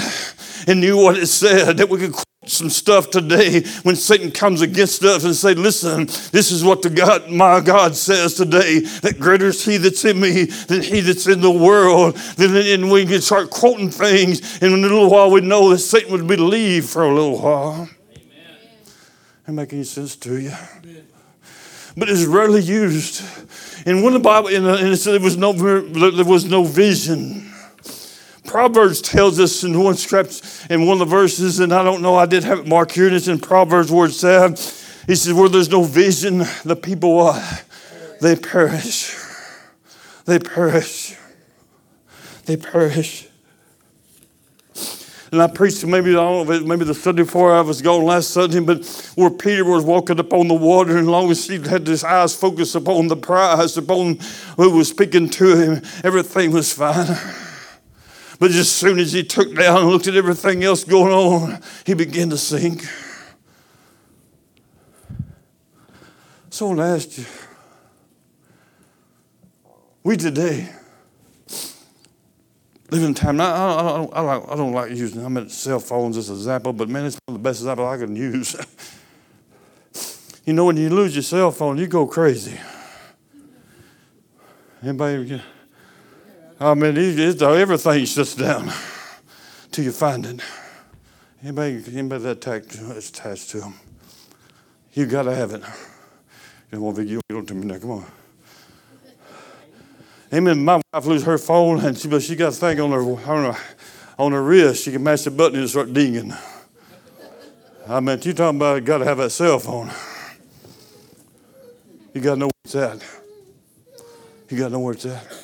And 0.66 0.80
knew 0.80 0.96
what 0.96 1.16
it 1.16 1.26
said, 1.26 1.76
that 1.76 1.88
we 1.88 1.98
could 1.98 2.12
quote 2.12 2.24
some 2.46 2.68
stuff 2.68 3.10
today 3.10 3.62
when 3.84 3.96
Satan 3.96 4.30
comes 4.30 4.60
against 4.60 5.02
us 5.02 5.24
and 5.24 5.34
say, 5.34 5.54
listen, 5.54 6.04
this 6.30 6.50
is 6.50 6.62
what 6.62 6.82
the 6.82 6.90
God, 6.90 7.30
my 7.30 7.60
God 7.60 7.96
says 7.96 8.34
today, 8.34 8.80
that 9.00 9.18
greater 9.18 9.46
is 9.46 9.64
he 9.64 9.78
that's 9.78 10.04
in 10.04 10.20
me 10.20 10.44
than 10.44 10.82
he 10.82 11.00
that's 11.00 11.26
in 11.26 11.40
the 11.40 11.50
world. 11.50 12.16
Then 12.36 12.90
we 12.90 13.06
can 13.06 13.22
start 13.22 13.48
quoting 13.48 13.90
things, 13.90 14.60
and 14.60 14.74
in 14.74 14.78
a 14.80 14.82
little 14.82 15.08
while 15.10 15.30
we 15.30 15.40
know 15.40 15.70
that 15.70 15.78
Satan 15.78 16.12
would 16.12 16.26
believe 16.26 16.84
for 16.84 17.04
a 17.04 17.14
little 17.14 17.40
while. 17.40 17.88
Amen. 18.14 18.58
That 19.46 19.52
make 19.52 19.72
any 19.72 19.84
sense 19.84 20.14
to 20.16 20.38
you? 20.38 20.52
But 21.96 22.10
it's 22.10 22.24
rarely 22.24 22.60
used. 22.60 23.22
And 23.86 24.02
when 24.02 24.12
the 24.12 24.18
Bible, 24.18 24.48
and 24.48 24.66
it 24.66 24.96
said 24.96 25.12
there 25.12 25.20
was 25.20 25.36
no, 25.36 25.52
there 25.52 26.24
was 26.24 26.44
no 26.44 26.64
vision. 26.64 27.53
Proverbs 28.54 29.00
tells 29.00 29.40
us 29.40 29.64
in 29.64 29.82
one 29.82 29.96
script, 29.96 30.68
in 30.70 30.86
one 30.86 31.00
of 31.00 31.08
the 31.08 31.16
verses, 31.16 31.58
and 31.58 31.72
I 31.72 31.82
don't 31.82 32.02
know, 32.02 32.14
I 32.14 32.24
did 32.24 32.44
have 32.44 32.60
it 32.60 32.68
marked 32.68 32.92
here, 32.92 33.08
and 33.08 33.16
it's 33.16 33.26
in 33.26 33.40
Proverbs 33.40 33.90
where 33.90 34.06
it 34.06 34.12
said, 34.12 34.50
he 35.08 35.16
says, 35.16 35.32
where 35.32 35.48
there's 35.48 35.68
no 35.68 35.82
vision, 35.82 36.44
the 36.64 36.76
people, 36.80 37.18
uh, 37.18 37.56
they 38.20 38.36
perish. 38.36 39.12
they 40.26 40.38
perish. 40.38 41.16
They 42.44 42.56
perish. 42.56 43.26
And 45.32 45.42
I 45.42 45.48
preached 45.48 45.84
maybe, 45.84 46.10
I 46.10 46.12
don't 46.12 46.48
know, 46.48 46.60
maybe 46.60 46.84
the 46.84 46.94
Sunday 46.94 47.24
before 47.24 47.52
I 47.52 47.60
was 47.60 47.82
gone 47.82 48.04
last 48.04 48.30
Sunday, 48.30 48.60
but 48.60 48.86
where 49.16 49.30
Peter 49.30 49.64
was 49.64 49.82
walking 49.82 50.20
upon 50.20 50.46
the 50.46 50.54
water, 50.54 50.96
and 50.96 51.08
long 51.08 51.28
as 51.32 51.44
he 51.44 51.58
had 51.58 51.88
his 51.88 52.04
eyes 52.04 52.36
focused 52.36 52.76
upon 52.76 53.08
the 53.08 53.16
prize, 53.16 53.76
upon 53.76 54.20
who 54.56 54.70
was 54.76 54.90
speaking 54.90 55.28
to 55.30 55.56
him, 55.56 55.82
everything 56.04 56.52
was 56.52 56.72
fine. 56.72 57.18
But 58.44 58.50
as 58.50 58.70
soon 58.70 58.98
as 58.98 59.10
he 59.10 59.24
took 59.24 59.54
down 59.54 59.78
and 59.78 59.88
looked 59.88 60.06
at 60.06 60.16
everything 60.16 60.62
else 60.64 60.84
going 60.84 61.14
on, 61.14 61.62
he 61.86 61.94
began 61.94 62.28
to 62.28 62.36
sink. 62.36 62.84
So 66.50 66.66
I 66.66 66.74
want 66.74 67.00
to 67.00 67.20
you, 67.22 67.26
we 70.02 70.18
today, 70.18 70.68
living 72.90 73.08
in 73.08 73.14
time. 73.14 73.40
I, 73.40 73.46
I, 73.46 73.78
I, 73.80 73.96
don't, 73.96 74.52
I 74.52 74.56
don't 74.56 74.72
like 74.74 74.90
using 74.90 75.24
I 75.24 75.28
mean, 75.30 75.48
cell 75.48 75.80
phones 75.80 76.18
as 76.18 76.28
an 76.28 76.36
example, 76.36 76.74
but 76.74 76.90
man, 76.90 77.06
it's 77.06 77.18
one 77.24 77.36
of 77.36 77.42
the 77.42 77.48
best 77.48 77.60
examples 77.60 77.88
I 77.88 78.04
can 78.04 78.14
use. 78.14 78.56
you 80.44 80.52
know, 80.52 80.66
when 80.66 80.76
you 80.76 80.90
lose 80.90 81.16
your 81.16 81.22
cell 81.22 81.50
phone, 81.50 81.78
you 81.78 81.86
go 81.86 82.06
crazy. 82.06 82.60
Anybody? 84.82 85.40
I 86.60 86.74
mean, 86.74 86.96
it's, 86.96 87.42
everything 87.42 88.04
shuts 88.04 88.36
down 88.36 88.72
till 89.72 89.84
you 89.84 89.90
find 89.90 90.24
it. 90.24 90.40
Anybody, 91.42 91.82
anybody 91.92 92.22
that 92.22 92.46
attached, 92.46 92.80
attached 92.80 93.50
to 93.50 93.60
them, 93.60 93.74
you 94.92 95.06
got 95.06 95.24
to 95.24 95.34
have 95.34 95.52
it. 95.52 95.62
You 95.62 96.78
don't 96.78 96.82
want 96.82 96.96
to 96.96 97.20
don't 97.28 97.46
tell 97.46 97.56
me 97.56 97.66
now. 97.66 97.78
Come 97.78 97.90
on. 97.90 98.06
Amen. 100.32 100.64
My 100.64 100.80
wife 100.92 101.06
lose 101.06 101.24
her 101.24 101.38
phone, 101.38 101.80
and 101.80 101.98
she, 101.98 102.08
but 102.08 102.22
she 102.22 102.36
got 102.36 102.48
a 102.48 102.52
thing 102.52 102.80
on 102.80 102.92
her, 102.92 103.02
on 103.02 103.52
her, 103.52 103.60
on 104.16 104.32
her 104.32 104.42
wrist. 104.42 104.84
She 104.84 104.92
can 104.92 105.02
mash 105.02 105.22
the 105.22 105.32
button 105.32 105.58
and 105.58 105.68
start 105.68 105.92
dinging. 105.92 106.32
I 107.88 108.00
mean, 108.00 108.20
you 108.22 108.32
talking 108.32 108.58
about 108.58 108.84
got 108.84 108.98
to 108.98 109.04
have 109.04 109.18
that 109.18 109.30
cell 109.30 109.58
phone. 109.58 109.90
You 112.14 112.20
got 112.20 112.34
to 112.34 112.40
know 112.40 112.46
where 112.46 112.52
it's 112.64 112.74
at. 112.76 113.04
You 114.48 114.56
got 114.56 114.66
to 114.66 114.72
know 114.72 114.80
where 114.80 114.94
it's 114.94 115.04
at. 115.04 115.43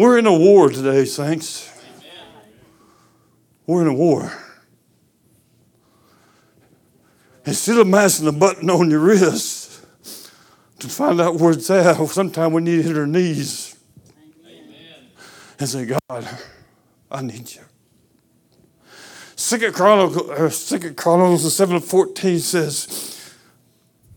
We're 0.00 0.16
in 0.16 0.24
a 0.24 0.32
war 0.32 0.70
today, 0.70 1.04
saints. 1.04 1.70
We're 3.66 3.82
in 3.82 3.86
a 3.86 3.92
war. 3.92 4.32
Instead 7.44 7.76
of 7.76 7.86
mashing 7.86 8.24
the 8.24 8.32
button 8.32 8.70
on 8.70 8.88
your 8.88 9.00
wrist, 9.00 9.84
to 10.78 10.88
find 10.88 11.20
out 11.20 11.34
where 11.34 11.52
it's 11.52 11.68
at. 11.68 11.96
Sometimes 12.08 12.54
we 12.54 12.62
need 12.62 12.76
to 12.76 12.82
hit 12.82 12.96
our 12.96 13.06
knees 13.06 13.76
and 15.58 15.68
say, 15.68 15.84
God, 15.84 16.26
I 17.10 17.20
need 17.20 17.54
you. 17.54 17.60
Second 19.36 19.74
Chronicles, 19.74 20.30
uh, 20.30 20.48
Second 20.48 20.96
Chronicles 20.96 21.54
7 21.54 21.78
14 21.78 22.38
says, 22.38 23.34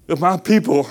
If 0.08 0.22
my 0.22 0.38
people 0.38 0.88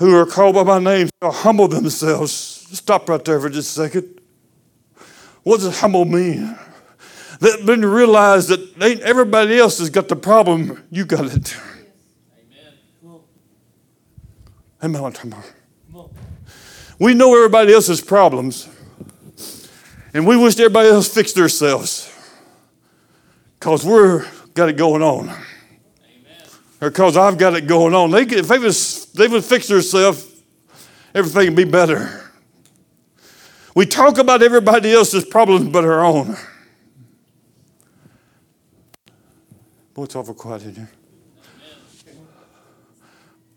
who 0.00 0.16
are 0.16 0.26
called 0.26 0.56
by 0.56 0.64
my 0.64 0.80
name 0.80 1.08
shall 1.22 1.30
humble 1.30 1.68
themselves. 1.68 2.55
Stop 2.72 3.08
right 3.08 3.24
there 3.24 3.40
for 3.40 3.48
just 3.48 3.76
a 3.76 3.82
second. 3.82 4.20
What 5.42 5.60
does 5.60 5.80
humble 5.80 6.04
mean? 6.04 6.58
That 7.40 7.64
when 7.64 7.82
you 7.82 7.94
realize 7.94 8.48
that 8.48 8.82
ain't 8.82 9.00
everybody 9.02 9.58
else 9.58 9.78
has 9.78 9.90
got 9.90 10.08
the 10.08 10.16
problem, 10.16 10.82
you 10.90 11.04
got 11.04 11.26
it. 11.26 11.56
Amen. 12.40 12.72
We 16.98 17.14
know 17.14 17.36
everybody 17.36 17.72
else's 17.72 18.00
problems, 18.00 18.68
and 20.14 20.26
we 20.26 20.36
wish 20.36 20.58
everybody 20.58 20.88
else 20.88 21.12
fixed 21.12 21.36
themselves 21.36 22.12
because 23.58 23.84
we're 23.84 24.26
got 24.54 24.68
it 24.70 24.76
going 24.76 25.02
on. 25.02 25.28
Amen. 25.28 25.38
Or 26.80 26.90
because 26.90 27.16
I've 27.16 27.36
got 27.36 27.54
it 27.54 27.66
going 27.66 27.94
on. 27.94 28.10
They, 28.10 28.22
if 28.22 28.48
they 28.48 28.58
would, 28.58 28.72
they 29.14 29.28
would 29.28 29.44
fix 29.44 29.68
themselves, 29.68 30.26
everything 31.14 31.48
would 31.48 31.56
be 31.56 31.70
better. 31.70 32.25
We 33.76 33.84
talk 33.84 34.16
about 34.16 34.42
everybody 34.42 34.90
else's 34.90 35.26
problems 35.26 35.68
but 35.68 35.84
our 35.84 36.02
own. 36.02 36.34
Boy, 39.92 40.04
it's 40.04 40.16
awful 40.16 40.32
quiet 40.32 40.62
in 40.62 40.74
here. 40.76 40.90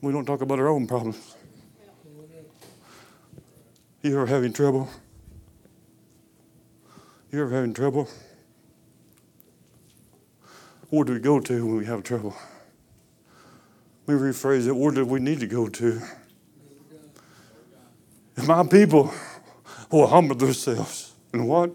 We 0.02 0.12
don't 0.12 0.26
talk 0.26 0.42
about 0.42 0.60
our 0.60 0.68
own 0.68 0.88
problems. 0.88 1.36
You 4.02 4.12
ever 4.18 4.26
having 4.26 4.52
trouble? 4.52 4.90
You 7.32 7.44
ever 7.44 7.56
having 7.56 7.74
trouble? 7.74 8.10
Where 10.90 11.06
do 11.06 11.14
we 11.14 11.20
go 11.20 11.40
to 11.40 11.66
when 11.66 11.78
we 11.78 11.86
have 11.86 12.04
trouble? 12.04 12.36
We 14.06 14.16
rephrase 14.16 14.68
it, 14.68 14.76
where 14.76 14.92
do 14.92 15.06
we 15.06 15.22
need 15.22 15.40
to 15.40 15.48
go 15.48 15.70
to? 15.70 16.02
My 18.46 18.68
people 18.68 19.14
will 19.92 20.08
humble 20.08 20.36
themselves 20.36 21.14
and 21.34 21.48
what? 21.48 21.72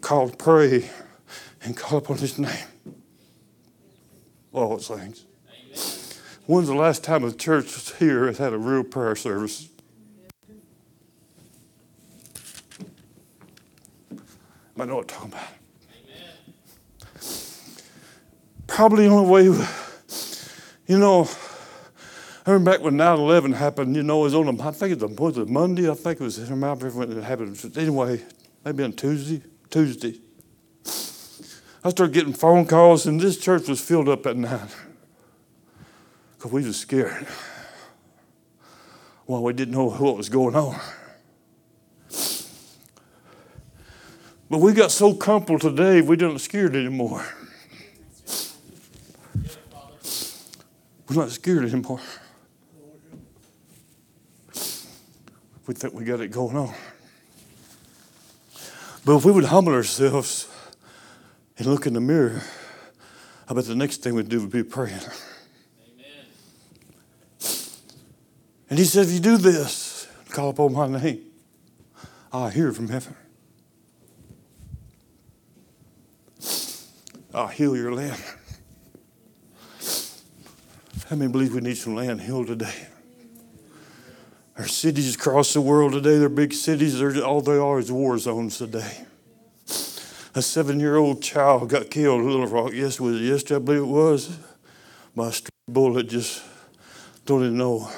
Call, 0.00 0.30
pray, 0.30 0.88
and 1.62 1.76
call 1.76 1.98
upon 1.98 2.18
his 2.18 2.38
name. 2.38 2.66
All 4.52 4.70
those 4.70 4.88
things. 4.88 5.24
When's 6.46 6.68
the 6.68 6.74
last 6.74 7.04
time 7.04 7.24
a 7.24 7.32
church 7.32 7.66
was 7.74 7.94
here 7.96 8.26
has 8.26 8.38
had 8.38 8.52
a 8.52 8.58
real 8.58 8.82
prayer 8.82 9.14
service? 9.14 9.68
I 14.80 14.84
know 14.84 14.96
what 14.96 15.12
I'm 15.12 15.18
talking 15.18 15.32
about. 15.32 15.48
Amen. 16.06 17.26
Probably 18.66 19.08
the 19.08 19.14
only 19.14 19.28
way, 19.28 19.42
you 20.86 20.98
know, 20.98 21.28
I 22.48 22.52
remember 22.52 22.70
back 22.70 22.82
when 22.82 22.96
9 22.96 23.18
11 23.18 23.52
happened, 23.52 23.94
you 23.94 24.02
know, 24.02 24.20
it 24.20 24.22
was 24.22 24.34
on 24.34 24.48
a, 24.48 24.66
I 24.66 24.70
think 24.70 24.92
it 24.92 25.02
was, 25.02 25.12
was 25.18 25.36
it 25.36 25.50
Monday? 25.50 25.90
I 25.90 25.92
think 25.92 26.18
it 26.18 26.24
was, 26.24 26.38
I 26.38 26.48
remember 26.48 26.88
when 26.88 27.12
it 27.12 27.22
happened. 27.22 27.76
Anyway, 27.76 28.22
maybe 28.64 28.84
on 28.84 28.94
Tuesday. 28.94 29.42
Tuesday. 29.68 30.18
I 31.84 31.90
started 31.90 32.14
getting 32.14 32.32
phone 32.32 32.64
calls, 32.64 33.04
and 33.04 33.20
this 33.20 33.36
church 33.36 33.68
was 33.68 33.82
filled 33.82 34.08
up 34.08 34.24
at 34.24 34.38
night 34.38 34.74
because 36.38 36.50
we 36.50 36.64
were 36.64 36.72
scared. 36.72 37.26
Well, 39.26 39.42
we 39.42 39.52
didn't 39.52 39.74
know 39.74 39.90
what 39.90 40.16
was 40.16 40.30
going 40.30 40.56
on. 40.56 40.80
But 44.48 44.60
we 44.60 44.72
got 44.72 44.90
so 44.90 45.12
comfortable 45.12 45.58
today, 45.58 46.00
we 46.00 46.16
don't 46.16 46.38
scared 46.38 46.74
anymore. 46.74 47.26
We're 51.10 51.16
not 51.16 51.30
scared 51.30 51.66
anymore. 51.66 52.00
We 55.68 55.74
think 55.74 55.92
we 55.92 56.02
got 56.02 56.20
it 56.20 56.28
going 56.28 56.56
on. 56.56 56.72
But 59.04 59.16
if 59.16 59.24
we 59.26 59.32
would 59.32 59.44
humble 59.44 59.74
ourselves 59.74 60.48
and 61.58 61.66
look 61.66 61.86
in 61.86 61.92
the 61.92 62.00
mirror, 62.00 62.40
I 63.46 63.52
bet 63.52 63.66
the 63.66 63.74
next 63.74 63.98
thing 63.98 64.14
we'd 64.14 64.30
do 64.30 64.40
would 64.40 64.50
be 64.50 64.62
praying. 64.62 64.96
Amen. 64.96 66.24
And 68.70 68.78
he 68.78 68.86
said, 68.86 69.08
If 69.08 69.12
you 69.12 69.20
do 69.20 69.36
this, 69.36 70.08
call 70.30 70.48
upon 70.48 70.72
my 70.72 70.88
name, 70.88 71.20
I'll 72.32 72.48
hear 72.48 72.72
from 72.72 72.88
heaven. 72.88 73.14
I'll 77.34 77.48
heal 77.48 77.76
your 77.76 77.92
land. 77.92 78.22
How 81.10 81.16
many 81.16 81.30
believe 81.30 81.52
we 81.52 81.60
need 81.60 81.76
some 81.76 81.94
land 81.94 82.22
healed 82.22 82.46
today? 82.46 82.86
Our 84.58 84.66
cities 84.66 85.14
across 85.14 85.52
the 85.52 85.60
world 85.60 85.92
today, 85.92 86.18
they're 86.18 86.28
big 86.28 86.52
cities, 86.52 86.98
they're, 86.98 87.22
all 87.22 87.40
they 87.40 87.56
are 87.56 87.78
is 87.78 87.92
war 87.92 88.18
zones 88.18 88.58
today. 88.58 89.04
A 90.34 90.42
seven 90.42 90.80
year 90.80 90.96
old 90.96 91.22
child 91.22 91.68
got 91.68 91.90
killed 91.90 92.22
in 92.22 92.26
Little 92.26 92.48
Rock. 92.48 92.72
Yes, 92.74 92.98
was 92.98 93.20
it 93.20 93.24
yesterday? 93.24 93.54
I 93.54 93.58
believe 93.60 93.82
it 93.82 93.86
was. 93.86 94.36
By 95.14 95.32
bullet, 95.68 96.08
just 96.08 96.42
don't 97.24 97.42
even 97.44 97.56
know 97.56 97.88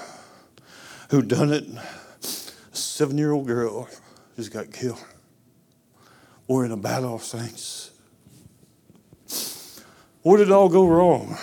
who 1.08 1.22
done 1.22 1.50
it. 1.50 1.64
A 1.66 2.76
seven 2.76 3.16
year 3.16 3.32
old 3.32 3.46
girl 3.46 3.88
just 4.36 4.52
got 4.52 4.70
killed. 4.70 5.02
We're 6.46 6.66
in 6.66 6.72
a 6.72 6.76
battle 6.76 7.14
of 7.14 7.22
saints. 7.22 7.90
Where 10.22 10.36
did 10.36 10.50
all 10.50 10.68
go 10.68 10.86
wrong? 10.86 11.38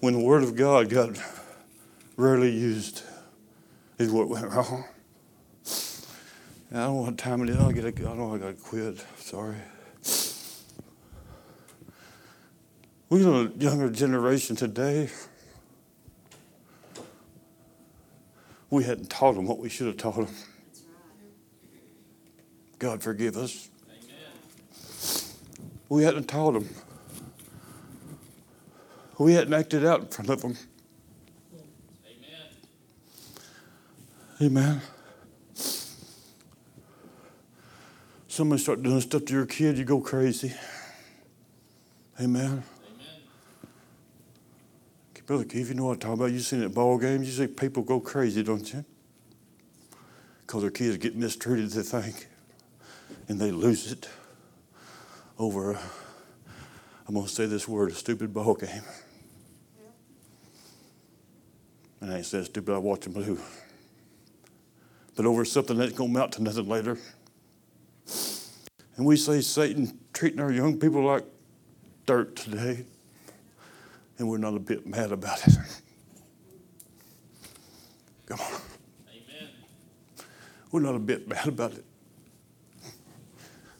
When 0.00 0.14
the 0.14 0.20
Word 0.20 0.42
of 0.42 0.56
God 0.56 0.88
got 0.88 1.16
rarely 2.16 2.50
used, 2.50 3.02
is 3.98 4.10
what 4.10 4.28
went 4.28 4.50
wrong. 4.50 4.84
I 6.72 6.76
don't 6.78 6.96
know 6.96 7.02
what 7.02 7.18
time 7.18 7.42
it 7.42 7.50
is. 7.50 7.58
I 7.58 7.72
get. 7.72 7.84
I 7.84 7.90
don't 7.90 8.18
know 8.18 8.34
I 8.34 8.38
got 8.38 8.48
to 8.48 8.54
quit. 8.54 9.04
Sorry. 9.18 9.56
We 13.08 13.22
got 13.22 13.46
a 13.46 13.52
younger 13.58 13.90
generation 13.90 14.56
today 14.56 15.08
we 18.74 18.82
hadn't 18.82 19.08
taught 19.08 19.36
them 19.36 19.46
what 19.46 19.58
we 19.60 19.68
should 19.68 19.86
have 19.86 19.96
taught 19.96 20.16
them. 20.16 20.34
God 22.80 23.02
forgive 23.02 23.36
us. 23.36 23.68
We 25.88 26.02
hadn't 26.02 26.24
taught 26.24 26.54
them. 26.54 26.68
We 29.16 29.34
hadn't 29.34 29.54
acted 29.54 29.86
out 29.86 30.00
in 30.00 30.06
front 30.08 30.28
of 30.28 30.42
them. 30.42 30.56
Amen. 34.42 34.80
Somebody 38.26 38.60
start 38.60 38.82
doing 38.82 39.00
stuff 39.00 39.24
to 39.26 39.32
your 39.32 39.46
kid, 39.46 39.78
you 39.78 39.84
go 39.84 40.00
crazy. 40.00 40.52
Amen. 42.20 42.46
Amen. 42.46 42.64
Brother 45.26 45.44
Keith, 45.44 45.68
you 45.68 45.74
know 45.74 45.84
what 45.84 45.92
I'm 45.92 45.98
talking 46.00 46.14
about. 46.14 46.32
You 46.32 46.40
seen 46.40 46.62
it 46.62 46.66
at 46.66 46.74
ball 46.74 46.98
games. 46.98 47.26
You 47.26 47.46
see 47.46 47.52
people 47.52 47.82
go 47.82 48.00
crazy, 48.00 48.42
don't 48.42 48.70
you? 48.74 48.84
Because 50.40 50.62
their 50.62 50.70
kids 50.70 50.96
get 50.98 51.16
mistreated, 51.16 51.70
they 51.70 51.82
think, 51.82 52.28
and 53.28 53.40
they 53.40 53.50
lose 53.50 53.90
it 53.90 54.08
over, 55.38 55.76
i 55.76 55.80
I'm 57.06 57.14
going 57.14 57.26
to 57.26 57.32
say 57.32 57.46
this 57.46 57.66
word, 57.66 57.90
a 57.90 57.94
stupid 57.94 58.34
ball 58.34 58.54
game. 58.54 58.82
And 62.00 62.12
I 62.12 62.16
ain't 62.16 62.26
said 62.26 62.44
stupid, 62.44 62.74
I 62.74 62.78
watch 62.78 63.00
them 63.00 63.14
lose. 63.14 63.40
But 65.16 65.26
over 65.26 65.44
something 65.44 65.76
that's 65.76 65.92
going 65.92 66.12
to 66.12 66.18
mount 66.18 66.32
to 66.32 66.42
nothing 66.42 66.68
later. 66.68 66.98
And 68.96 69.06
we 69.06 69.16
say 69.16 69.40
Satan 69.40 69.98
treating 70.12 70.40
our 70.40 70.52
young 70.52 70.78
people 70.78 71.02
like 71.02 71.24
dirt 72.06 72.36
today, 72.36 72.84
and 74.18 74.28
we're 74.28 74.38
not 74.38 74.54
a 74.54 74.60
bit 74.60 74.86
mad 74.86 75.12
about 75.12 75.46
it. 75.46 75.54
Come 78.26 78.40
on. 78.40 78.60
Amen. 79.08 79.48
We're 80.70 80.80
not 80.80 80.94
a 80.94 81.00
bit 81.00 81.28
mad 81.28 81.48
about 81.48 81.72
it. 81.72 81.84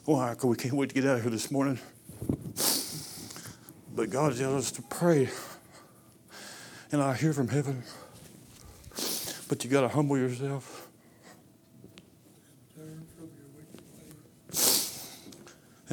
Why? 0.05 0.31
Because 0.31 0.45
we 0.45 0.55
can't 0.55 0.75
wait 0.75 0.89
to 0.89 0.95
get 0.95 1.05
out 1.05 1.17
of 1.17 1.21
here 1.23 1.31
this 1.31 1.49
morning. 1.49 1.79
But 3.95 4.09
God 4.09 4.37
tells 4.37 4.65
us 4.65 4.71
to 4.73 4.81
pray. 4.83 5.29
And 6.91 7.01
I 7.01 7.15
hear 7.15 7.33
from 7.33 7.47
heaven. 7.47 7.83
But 9.47 9.63
you 9.63 9.69
got 9.69 9.81
to 9.81 9.87
humble 9.87 10.17
yourself. 10.17 10.74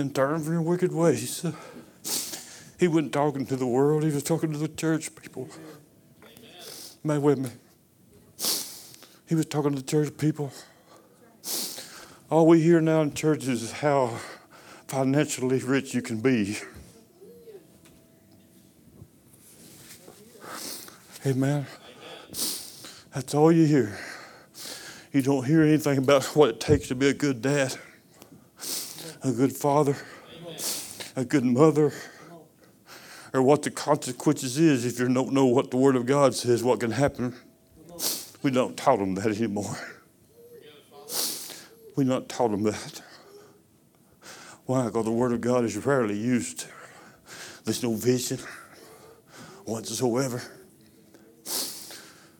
And 0.02 0.14
turn 0.14 0.42
from 0.42 0.52
your 0.52 0.62
wicked 0.62 0.92
ways. 0.92 1.46
He 2.78 2.88
wasn't 2.88 3.12
talking 3.12 3.46
to 3.46 3.56
the 3.56 3.66
world, 3.66 4.02
he 4.02 4.10
was 4.10 4.24
talking 4.24 4.52
to 4.52 4.58
the 4.58 4.68
church 4.68 5.14
people. 5.14 5.48
Man 7.04 7.22
with 7.22 7.38
me. 7.38 7.50
He 9.28 9.34
was 9.34 9.46
talking 9.46 9.70
to 9.70 9.80
the 9.80 9.86
church 9.86 10.16
people. 10.18 10.52
All 12.28 12.46
we 12.46 12.60
hear 12.60 12.80
now 12.80 13.02
in 13.02 13.14
churches 13.14 13.62
is 13.62 13.72
how 13.72 14.18
financially 14.88 15.60
rich 15.60 15.94
you 15.94 16.02
can 16.02 16.20
be. 16.20 16.58
Amen. 21.24 21.66
That's 23.14 23.34
all 23.34 23.52
you 23.52 23.66
hear. 23.66 23.96
You 25.12 25.22
don't 25.22 25.44
hear 25.44 25.62
anything 25.62 25.98
about 25.98 26.24
what 26.36 26.48
it 26.48 26.60
takes 26.60 26.88
to 26.88 26.96
be 26.96 27.08
a 27.08 27.14
good 27.14 27.40
dad 27.42 27.76
a 29.24 29.32
good 29.32 29.52
father, 29.52 29.96
a 31.14 31.24
good 31.24 31.44
mother, 31.44 31.92
or 33.32 33.42
what 33.42 33.62
the 33.62 33.70
consequences 33.70 34.58
is 34.58 34.84
if 34.84 34.98
you 34.98 35.12
don't 35.12 35.32
know 35.32 35.46
what 35.46 35.70
the 35.70 35.76
Word 35.76 35.96
of 35.96 36.06
God 36.06 36.34
says, 36.34 36.62
what 36.62 36.80
can 36.80 36.90
happen. 36.90 37.34
We 38.42 38.50
don't 38.50 38.76
taught 38.76 38.98
them 38.98 39.14
that 39.14 39.26
anymore. 39.26 39.78
We 41.94 42.04
don't 42.04 42.28
taught 42.28 42.50
them 42.50 42.64
that. 42.64 43.02
Why? 44.66 44.86
Because 44.86 45.04
the 45.04 45.12
Word 45.12 45.32
of 45.32 45.40
God 45.40 45.64
is 45.64 45.76
rarely 45.76 46.18
used. 46.18 46.66
There's 47.64 47.82
no 47.82 47.94
vision 47.94 48.38
whatsoever. 49.64 50.42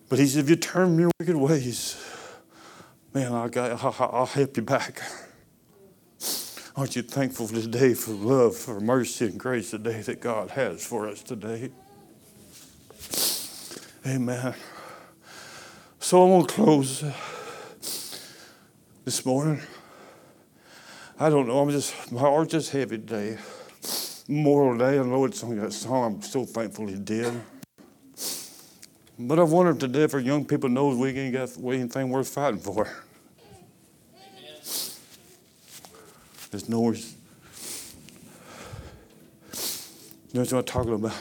But 0.08 0.18
he 0.18 0.26
said, 0.26 0.44
if 0.44 0.50
you 0.50 0.56
turn 0.56 0.98
your 0.98 1.10
wicked 1.18 1.36
ways, 1.36 1.96
man, 3.14 3.32
I'll, 3.32 3.96
I'll 3.98 4.26
help 4.26 4.56
you 4.56 4.62
back. 4.62 5.00
Aren't 6.74 6.96
you 6.96 7.02
thankful 7.02 7.48
today 7.48 7.92
for 7.92 8.12
love, 8.12 8.56
for 8.56 8.80
mercy, 8.80 9.26
and 9.26 9.38
grace 9.38 9.72
today 9.72 10.00
that 10.00 10.22
God 10.22 10.52
has 10.52 10.82
for 10.82 11.06
us 11.06 11.22
today? 11.22 11.70
Amen. 14.06 14.54
So 16.00 16.22
I'm 16.22 16.30
going 16.30 16.46
to 16.46 16.54
close 16.54 17.02
uh, 17.02 17.12
this 19.04 19.26
morning. 19.26 19.60
I 21.20 21.28
don't 21.28 21.46
know. 21.46 21.58
I'm 21.58 21.68
just, 21.68 22.10
my 22.10 22.20
heart's 22.20 22.52
just 22.52 22.70
heavy 22.70 22.96
today. 22.96 23.36
Memorial 24.26 24.78
Day, 24.78 24.98
I 24.98 25.02
know 25.02 25.26
it's 25.26 25.44
only 25.44 25.58
that 25.58 25.74
song. 25.74 26.14
I'm 26.14 26.22
so 26.22 26.46
thankful 26.46 26.86
he 26.86 26.94
did. 26.94 27.38
But 29.18 29.38
I 29.38 29.42
wonder 29.42 29.72
if 29.72 29.78
today, 29.78 30.06
for 30.06 30.20
young 30.20 30.46
people 30.46 30.70
knows 30.70 30.96
we 30.96 31.10
ain't 31.10 31.34
got 31.34 31.50
anything 31.70 32.08
worth 32.08 32.30
fighting 32.30 32.60
for. 32.60 32.90
There's 36.52 36.68
no 36.68 36.80
words. 36.80 37.16
That's 40.34 40.52
what 40.52 40.58
I'm 40.58 40.64
talking 40.64 40.92
about. 40.92 41.16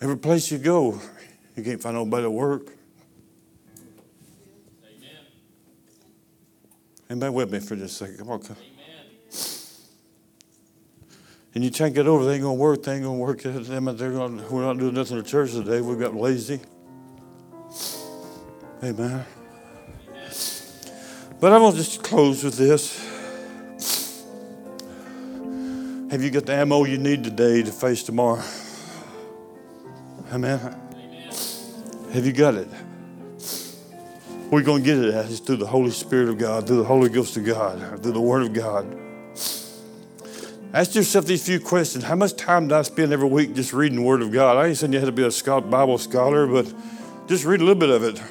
Every 0.00 0.16
place 0.16 0.50
you 0.52 0.58
go, 0.58 1.00
you 1.56 1.64
can't 1.64 1.82
find 1.82 1.96
nobody 1.96 2.22
to 2.22 2.30
work. 2.30 2.68
Amen. 4.84 5.10
Anybody 7.10 7.32
with 7.32 7.52
me 7.52 7.58
for 7.58 7.74
just 7.74 8.00
a 8.00 8.04
second? 8.04 8.18
Come 8.18 8.30
on, 8.30 8.42
come. 8.42 8.56
Amen. 8.56 9.06
And 11.56 11.64
you 11.64 11.72
can't 11.72 11.94
get 11.94 12.06
over, 12.06 12.24
they 12.24 12.34
ain't 12.34 12.42
going 12.42 12.56
to 12.56 12.62
work, 12.62 12.84
they 12.84 12.94
ain't 12.94 13.02
going 13.02 13.18
to 13.18 13.24
work. 13.24 13.42
They're 13.42 14.12
gonna, 14.12 14.44
we're 14.48 14.62
not 14.62 14.78
doing 14.78 14.94
nothing 14.94 15.18
in 15.18 15.24
the 15.24 15.28
church 15.28 15.50
today. 15.50 15.80
We 15.80 15.96
got 15.96 16.14
lazy. 16.14 16.60
Amen. 18.84 19.24
But 21.42 21.58
going 21.58 21.72
to 21.72 21.78
just 21.78 22.04
close 22.04 22.44
with 22.44 22.54
this. 22.54 23.00
Have 26.12 26.22
you 26.22 26.30
got 26.30 26.46
the 26.46 26.54
ammo 26.54 26.84
you 26.84 26.98
need 26.98 27.24
today 27.24 27.64
to 27.64 27.72
face 27.72 28.04
tomorrow? 28.04 28.44
Amen. 30.30 30.60
Have 32.12 32.24
you 32.24 32.32
got 32.32 32.54
it? 32.54 32.68
We're 34.52 34.62
going 34.62 34.84
to 34.84 34.86
get 34.86 35.04
it 35.04 35.12
at 35.12 35.26
through 35.40 35.56
the 35.56 35.66
Holy 35.66 35.90
Spirit 35.90 36.28
of 36.28 36.38
God, 36.38 36.68
through 36.68 36.76
the 36.76 36.84
Holy 36.84 37.08
Ghost 37.08 37.36
of 37.36 37.44
God, 37.44 38.00
through 38.00 38.12
the 38.12 38.20
Word 38.20 38.42
of 38.42 38.52
God. 38.52 38.96
Ask 40.72 40.94
yourself 40.94 41.24
these 41.24 41.44
few 41.44 41.58
questions. 41.58 42.04
How 42.04 42.14
much 42.14 42.36
time 42.36 42.68
do 42.68 42.76
I 42.76 42.82
spend 42.82 43.12
every 43.12 43.28
week 43.28 43.56
just 43.56 43.72
reading 43.72 43.96
the 43.96 44.04
Word 44.04 44.22
of 44.22 44.30
God? 44.30 44.58
I 44.58 44.68
ain't 44.68 44.76
saying 44.76 44.92
you 44.92 45.00
have 45.00 45.08
to 45.08 45.12
be 45.12 45.24
a 45.24 45.60
Bible 45.60 45.98
scholar, 45.98 46.46
but 46.46 46.72
just 47.26 47.44
read 47.44 47.60
a 47.60 47.64
little 47.64 47.74
bit 47.74 47.90
of 47.90 48.04
it. 48.04 48.22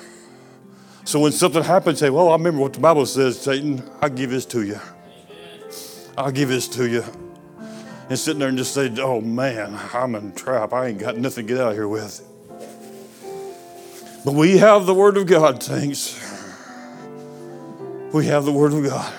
So 1.11 1.19
when 1.19 1.33
something 1.33 1.61
happens, 1.61 1.99
say, 1.99 2.09
Well, 2.09 2.29
I 2.29 2.35
remember 2.35 2.61
what 2.61 2.71
the 2.71 2.79
Bible 2.79 3.05
says, 3.05 3.37
Satan, 3.37 3.83
I'll 4.01 4.07
give 4.07 4.29
this 4.29 4.45
to 4.45 4.61
you. 4.61 4.79
I'll 6.17 6.31
give 6.31 6.47
this 6.47 6.69
to 6.69 6.87
you. 6.87 7.03
And 8.07 8.17
sitting 8.17 8.39
there 8.39 8.47
and 8.47 8.57
just 8.57 8.73
say, 8.73 8.89
Oh 8.97 9.19
man, 9.19 9.77
I'm 9.93 10.15
in 10.15 10.31
trap. 10.31 10.71
I 10.71 10.87
ain't 10.87 10.99
got 10.99 11.17
nothing 11.17 11.47
to 11.47 11.53
get 11.53 11.61
out 11.61 11.71
of 11.71 11.75
here 11.75 11.89
with. 11.89 12.25
But 14.23 14.35
we 14.35 14.57
have 14.59 14.85
the 14.85 14.93
Word 14.93 15.17
of 15.17 15.27
God, 15.27 15.61
thanks. 15.61 16.17
We 18.13 18.27
have 18.27 18.45
the 18.45 18.53
Word 18.53 18.71
of 18.71 18.81
God. 18.85 19.13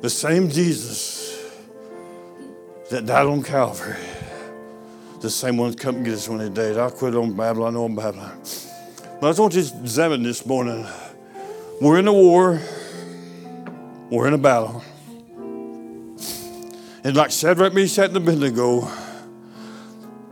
The 0.00 0.10
same 0.10 0.50
Jesus 0.50 1.40
that 2.90 3.06
died 3.06 3.26
on 3.26 3.44
Calvary, 3.44 3.94
the 5.20 5.30
same 5.30 5.56
one's 5.56 5.76
come 5.76 5.94
and 5.94 6.04
get 6.04 6.14
us 6.14 6.28
when 6.28 6.40
he 6.40 6.48
died. 6.48 6.78
I 6.78 6.90
quit 6.90 7.14
on 7.14 7.34
Babylon, 7.34 7.74
I 7.74 7.76
know 7.76 7.84
on 7.84 7.94
Babylon. 7.94 8.42
But 9.20 9.26
I 9.26 9.30
just 9.30 9.40
want 9.40 9.54
you 9.54 9.62
to 9.62 9.80
examine 9.80 10.22
this 10.22 10.46
morning. 10.46 10.86
We're 11.80 11.98
in 11.98 12.06
a 12.06 12.12
war, 12.12 12.60
we're 14.10 14.28
in 14.28 14.34
a 14.34 14.38
battle. 14.38 14.80
And 17.02 17.16
like 17.16 17.32
Shadrach, 17.32 17.74
Meshach, 17.74 18.08
and 18.08 18.16
Abednego, 18.16 18.88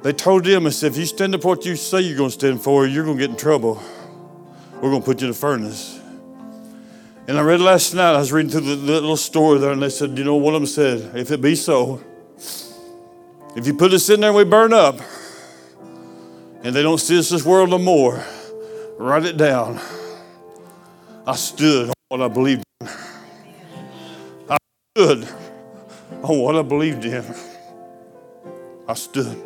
they 0.03 0.12
told 0.12 0.44
them 0.44 0.68
I 0.68 0.70
said, 0.70 0.92
if 0.92 0.99
you 0.99 1.07
stand 1.07 1.35
up 1.35 1.42
for 1.42 1.57
what 1.57 1.64
you 1.64 1.75
say 1.75 2.01
you're 2.03 2.16
going 2.16 2.31
to 2.31 2.35
stand 2.35 2.62
for, 2.62 2.87
you're 2.87 3.05
going 3.05 3.18
to 3.18 3.20
get 3.20 3.31
in 3.31 3.37
trouble. 3.37 3.83
We're 4.75 4.90
going 4.90 5.03
to 5.03 5.07
put 5.07 5.20
you 5.20 5.27
in 5.27 5.33
the 5.33 5.38
furnace. 5.38 5.99
And 7.27 7.37
I 7.38 7.42
read 7.42 7.61
last 7.61 7.92
night, 7.92 8.14
I 8.14 8.18
was 8.18 8.31
reading 8.31 8.53
through 8.53 8.61
the, 8.61 8.77
the 8.77 8.92
little 8.92 9.16
story 9.16 9.59
there, 9.59 9.72
and 9.72 9.83
they 9.83 9.88
said, 9.88 10.16
you 10.16 10.22
know, 10.22 10.37
one 10.37 10.55
of 10.55 10.61
them 10.61 10.66
said, 10.68 11.16
if 11.16 11.33
it 11.33 11.40
be 11.40 11.57
so, 11.57 12.01
if 13.57 13.66
you 13.66 13.75
put 13.75 13.92
us 13.92 14.09
in 14.11 14.20
there 14.20 14.31
and 14.31 14.37
we 14.37 14.44
burn 14.44 14.72
up, 14.72 15.01
and 16.62 16.75
they 16.75 16.85
don't 16.85 16.99
see 16.99 17.18
us 17.18 17.31
this 17.31 17.44
world 17.44 17.70
no 17.70 17.79
more, 17.79 18.25
Write 18.99 19.27
it 19.27 19.37
down. 19.37 19.79
I 21.27 21.37
stood 21.37 21.89
on 21.89 21.95
what 22.09 22.23
I 22.23 22.29
believed 22.29 22.65
in. 22.81 22.89
I 24.49 24.57
stood 24.95 25.29
on 26.23 26.39
what 26.39 26.57
I 26.57 26.63
believed 26.63 27.05
in. 27.05 27.23
I 28.89 28.95
stood. 28.95 29.37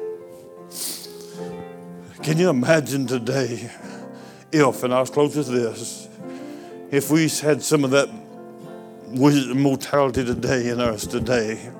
Can 2.22 2.38
you 2.38 2.48
imagine 2.48 3.08
today 3.08 3.68
if, 4.52 4.84
and 4.84 4.94
I'll 4.94 5.06
close 5.06 5.36
with 5.36 5.48
this, 5.48 6.08
if 6.92 7.10
we 7.10 7.28
had 7.28 7.60
some 7.60 7.82
of 7.82 7.90
that 7.90 8.08
mortality 9.08 10.24
today 10.24 10.68
in 10.68 10.80
us 10.80 11.06
today, 11.06 11.72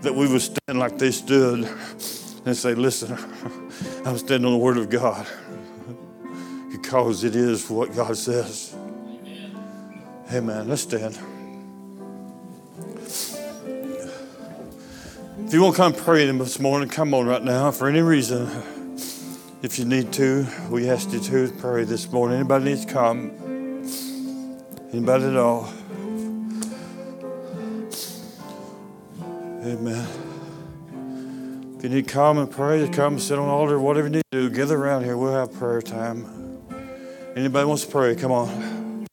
that 0.00 0.14
we 0.14 0.26
would 0.32 0.40
stand 0.40 0.78
like 0.78 0.96
they 0.96 1.10
stood 1.10 1.68
and 2.46 2.56
say, 2.56 2.74
Listen, 2.74 3.12
I'm 4.06 4.16
standing 4.16 4.46
on 4.46 4.52
the 4.52 4.58
Word 4.58 4.78
of 4.78 4.88
God 4.88 5.26
because 6.84 7.24
it 7.24 7.34
is 7.34 7.70
what 7.70 7.96
God 7.96 8.14
says. 8.14 8.76
Amen. 10.30 10.68
Let's 10.68 10.82
stand. 10.82 11.18
If 15.46 15.52
you 15.52 15.62
want 15.62 15.76
to 15.76 15.82
come 15.82 15.94
pray 15.94 16.30
this 16.30 16.60
morning, 16.60 16.90
come 16.90 17.14
on 17.14 17.26
right 17.26 17.42
now 17.42 17.70
for 17.70 17.88
any 17.88 18.02
reason. 18.02 18.50
If 19.62 19.78
you 19.78 19.86
need 19.86 20.12
to, 20.12 20.46
we 20.68 20.90
ask 20.90 21.10
you 21.10 21.20
to 21.20 21.48
pray 21.58 21.84
this 21.84 22.12
morning. 22.12 22.40
Anybody 22.40 22.66
needs 22.66 22.84
to 22.84 22.92
come? 22.92 23.30
Anybody 24.92 25.24
at 25.24 25.36
all? 25.36 25.72
Amen. 29.62 30.06
If 31.78 31.84
you 31.84 31.88
need 31.88 32.06
to 32.06 32.12
come 32.12 32.36
and 32.36 32.50
pray, 32.50 32.86
come 32.90 33.18
sit 33.18 33.38
on 33.38 33.48
the 33.48 33.54
altar, 33.54 33.80
whatever 33.80 34.08
you 34.08 34.14
need 34.16 34.22
to 34.32 34.48
do, 34.48 34.54
gather 34.54 34.76
around 34.76 35.04
here. 35.04 35.16
We'll 35.16 35.32
have 35.32 35.54
prayer 35.54 35.80
time. 35.80 36.44
Anybody 37.36 37.66
wants 37.66 37.84
to 37.84 37.90
pray? 37.90 38.14
Come 38.14 38.30
on. 38.30 39.06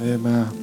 Amen. 0.00 0.60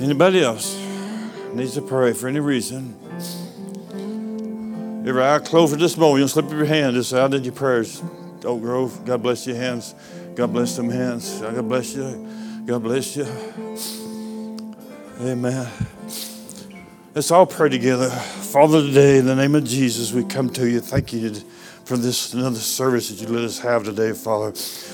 Anybody 0.00 0.42
else 0.44 0.78
needs 1.54 1.74
to 1.74 1.82
pray 1.82 2.12
for 2.12 2.28
any 2.28 2.38
reason? 2.38 2.94
Every 5.06 5.22
eye 5.22 5.40
closed 5.40 5.72
for 5.72 5.78
this 5.78 5.96
moment, 5.96 6.20
you'll 6.20 6.28
slip 6.28 6.46
up 6.46 6.52
your 6.52 6.66
hand. 6.66 6.94
Just 6.94 7.10
say, 7.10 7.20
I 7.20 7.26
did 7.26 7.44
your 7.44 7.54
prayers. 7.54 8.00
Oak 8.44 8.60
Grove, 8.60 9.04
God 9.04 9.22
bless 9.22 9.44
your 9.46 9.56
hands. 9.56 9.94
God 10.36 10.52
bless 10.52 10.76
them 10.76 10.88
hands. 10.88 11.40
God 11.40 11.68
bless 11.68 11.94
you. 11.96 12.64
God 12.64 12.82
bless 12.82 13.16
you. 13.16 13.26
Amen. 15.20 15.68
Let's 17.14 17.30
all 17.30 17.46
pray 17.46 17.68
together. 17.68 18.10
Father, 18.10 18.80
today, 18.80 19.18
in 19.18 19.26
the 19.26 19.36
name 19.36 19.54
of 19.54 19.62
Jesus, 19.62 20.12
we 20.12 20.24
come 20.24 20.50
to 20.50 20.68
you. 20.68 20.80
Thank 20.80 21.12
you 21.12 21.32
for 21.84 21.96
this 21.96 22.34
another 22.34 22.56
service 22.56 23.08
that 23.08 23.20
you 23.20 23.32
let 23.32 23.44
us 23.44 23.60
have 23.60 23.84
today, 23.84 24.12
Father. 24.12 24.46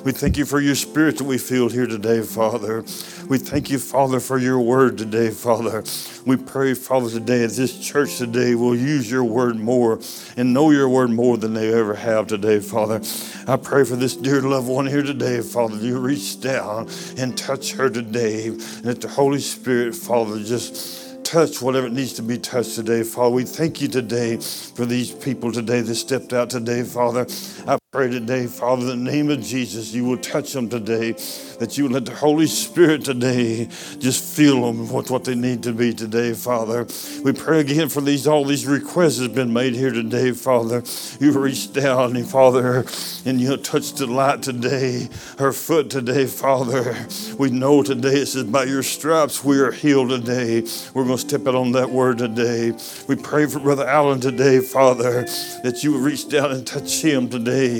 We 0.04 0.12
thank 0.12 0.36
you 0.36 0.44
for 0.44 0.60
your 0.60 0.74
spirit 0.74 1.16
that 1.16 1.24
we 1.24 1.38
feel 1.38 1.70
here 1.70 1.86
today, 1.86 2.20
Father. 2.20 2.82
We 3.26 3.38
thank 3.38 3.70
you, 3.70 3.78
Father, 3.78 4.20
for 4.20 4.36
your 4.36 4.60
word 4.60 4.98
today, 4.98 5.30
Father. 5.30 5.82
We 6.26 6.36
pray, 6.36 6.74
Father, 6.74 7.08
today 7.08 7.46
that 7.46 7.52
this 7.52 7.78
church 7.78 8.18
today 8.18 8.54
will 8.54 8.76
use 8.76 9.10
your 9.10 9.24
word 9.24 9.56
more 9.56 9.98
and 10.36 10.52
know 10.52 10.72
your 10.72 10.90
word 10.90 11.08
more 11.08 11.38
than 11.38 11.54
they 11.54 11.72
ever 11.72 11.94
have 11.94 12.26
today, 12.26 12.60
Father. 12.60 13.00
I 13.46 13.56
pray 13.56 13.84
for 13.84 13.96
this 13.96 14.14
dear 14.14 14.42
loved 14.42 14.68
one 14.68 14.86
here 14.86 15.02
today, 15.02 15.40
Father. 15.40 15.76
You 15.76 15.98
reach 15.98 16.38
down 16.38 16.90
and 17.16 17.38
touch 17.38 17.72
her 17.72 17.88
today, 17.88 18.48
and 18.48 18.84
that 18.84 19.00
the 19.00 19.08
Holy 19.08 19.40
Spirit, 19.40 19.94
Father, 19.94 20.38
just 20.44 21.09
touch 21.30 21.62
whatever 21.62 21.86
it 21.86 21.92
needs 21.92 22.12
to 22.14 22.22
be 22.22 22.36
touched 22.36 22.74
today, 22.74 23.04
Father. 23.04 23.32
We 23.32 23.44
thank 23.44 23.80
you 23.80 23.86
today 23.86 24.36
for 24.36 24.84
these 24.84 25.12
people 25.12 25.52
today 25.52 25.80
that 25.80 25.94
stepped 25.94 26.32
out 26.32 26.50
today, 26.50 26.82
Father. 26.82 27.24
I 27.68 27.79
pray 27.92 28.08
today, 28.08 28.46
Father, 28.46 28.92
in 28.92 29.02
the 29.02 29.10
name 29.10 29.30
of 29.30 29.42
Jesus, 29.42 29.92
you 29.92 30.04
will 30.04 30.16
touch 30.16 30.52
them 30.52 30.68
today, 30.68 31.10
that 31.58 31.76
you 31.76 31.88
let 31.88 32.04
the 32.04 32.14
Holy 32.14 32.46
Spirit 32.46 33.04
today 33.04 33.64
just 33.98 34.36
fill 34.36 34.64
them 34.64 34.92
with 34.92 35.10
what 35.10 35.24
they 35.24 35.34
need 35.34 35.64
to 35.64 35.72
be 35.72 35.92
today, 35.92 36.32
Father. 36.32 36.86
We 37.24 37.32
pray 37.32 37.58
again 37.58 37.88
for 37.88 38.00
these 38.00 38.28
all 38.28 38.44
these 38.44 38.64
requests 38.64 39.18
that 39.18 39.24
have 39.24 39.34
been 39.34 39.52
made 39.52 39.74
here 39.74 39.90
today, 39.90 40.30
Father. 40.30 40.84
You 41.18 41.36
reached 41.36 41.72
down 41.72 42.14
and 42.14 42.24
Father, 42.24 42.84
and 43.24 43.40
you 43.40 43.56
touched 43.56 43.96
the 43.96 44.06
light 44.06 44.44
today, 44.44 45.08
her 45.38 45.52
foot 45.52 45.90
today, 45.90 46.26
Father. 46.26 46.96
We 47.40 47.50
know 47.50 47.82
today 47.82 48.18
it 48.20 48.26
says 48.26 48.44
by 48.44 48.66
your 48.66 48.84
stripes 48.84 49.42
we 49.42 49.58
are 49.58 49.72
healed 49.72 50.10
today. 50.10 50.62
We're 50.94 51.06
going 51.06 51.16
to 51.16 51.28
step 51.28 51.48
out 51.48 51.56
on 51.56 51.72
that 51.72 51.90
word 51.90 52.18
today. 52.18 52.72
We 53.08 53.16
pray 53.16 53.46
for 53.46 53.58
Brother 53.58 53.88
Allen 53.88 54.20
today, 54.20 54.60
Father, 54.60 55.22
that 55.64 55.80
you 55.82 55.98
reach 55.98 56.28
down 56.28 56.52
and 56.52 56.64
touch 56.64 57.02
him 57.02 57.28
today. 57.28 57.79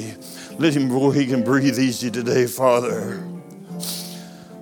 Let 0.58 0.74
him 0.74 0.88
where 0.88 1.12
he 1.12 1.26
can 1.26 1.42
breathe 1.42 1.78
easy 1.78 2.10
today, 2.10 2.46
Father. 2.46 3.22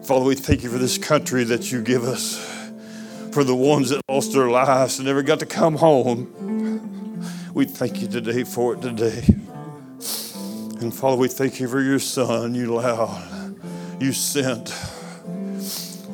Father, 0.02 0.24
we 0.24 0.34
thank 0.34 0.62
you 0.62 0.70
for 0.70 0.78
this 0.78 0.96
country 0.96 1.44
that 1.44 1.70
you 1.70 1.82
give 1.82 2.04
us, 2.04 2.38
for 3.32 3.44
the 3.44 3.54
ones 3.54 3.90
that 3.90 4.00
lost 4.08 4.32
their 4.32 4.48
lives 4.48 4.98
and 4.98 5.06
never 5.06 5.22
got 5.22 5.40
to 5.40 5.46
come 5.46 5.76
home. 5.76 7.22
We 7.52 7.64
thank 7.64 8.00
you 8.00 8.08
today 8.08 8.44
for 8.44 8.74
it 8.74 8.82
today. 8.82 9.24
And 10.80 10.94
Father, 10.94 11.16
we 11.16 11.28
thank 11.28 11.60
you 11.60 11.68
for 11.68 11.80
your 11.80 11.98
son 11.98 12.54
you 12.54 12.72
allowed, 12.72 13.56
you 14.00 14.12
sent 14.12 14.66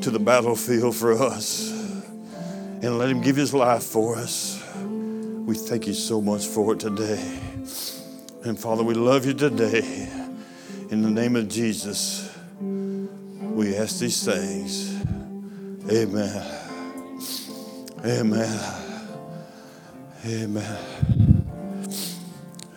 to 0.01 0.11
the 0.11 0.19
battlefield 0.19 0.97
for 0.97 1.13
us 1.13 1.71
and 1.71 2.99
let 2.99 3.11
him 3.11 3.21
give 3.21 3.37
his 3.37 3.55
life 3.55 3.83
for 3.83 4.17
us. 4.17 4.63
We 4.77 5.55
thank 5.55 5.87
you 5.87 5.95
so 5.95 6.21
much 6.21 6.47
for 6.47 6.73
it 6.75 6.81
today. 6.81 7.23
And 8.45 8.61
Father, 8.61 8.83
we 8.83 8.93
love 8.93 9.25
you 9.25 9.33
today. 9.33 10.07
In 10.91 11.01
the 11.01 11.09
name 11.09 11.35
of 11.35 11.49
Jesus, 11.49 12.31
we 12.61 13.75
ask 13.75 14.01
these 14.01 14.23
things. 14.23 15.03
Amen. 15.91 16.45
Amen. 18.05 18.61
Amen. 20.27 20.79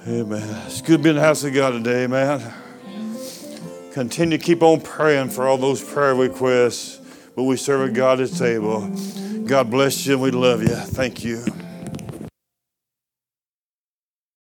Amen. 0.07 0.61
It's 0.67 0.81
good 0.81 0.99
to 0.99 1.03
be 1.03 1.09
in 1.09 1.17
the 1.17 1.21
house 1.21 1.43
of 1.43 1.53
God 1.53 1.71
today, 1.71 2.07
man. 2.07 2.53
Continue 3.91 4.37
to 4.37 4.43
keep 4.43 4.63
on 4.63 4.79
praying 4.79 5.31
for 5.31 5.49
all 5.49 5.57
those 5.57 5.83
prayer 5.83 6.15
requests. 6.15 7.01
But 7.35 7.43
we 7.43 7.57
serve 7.57 7.89
a 7.89 7.91
God 7.91 8.21
at 8.21 8.31
table. 8.31 8.89
God 9.45 9.69
bless 9.69 10.05
you 10.05 10.13
and 10.13 10.21
we 10.21 10.31
love 10.31 10.61
you. 10.61 10.69
Thank 10.69 11.25
you. 11.25 11.43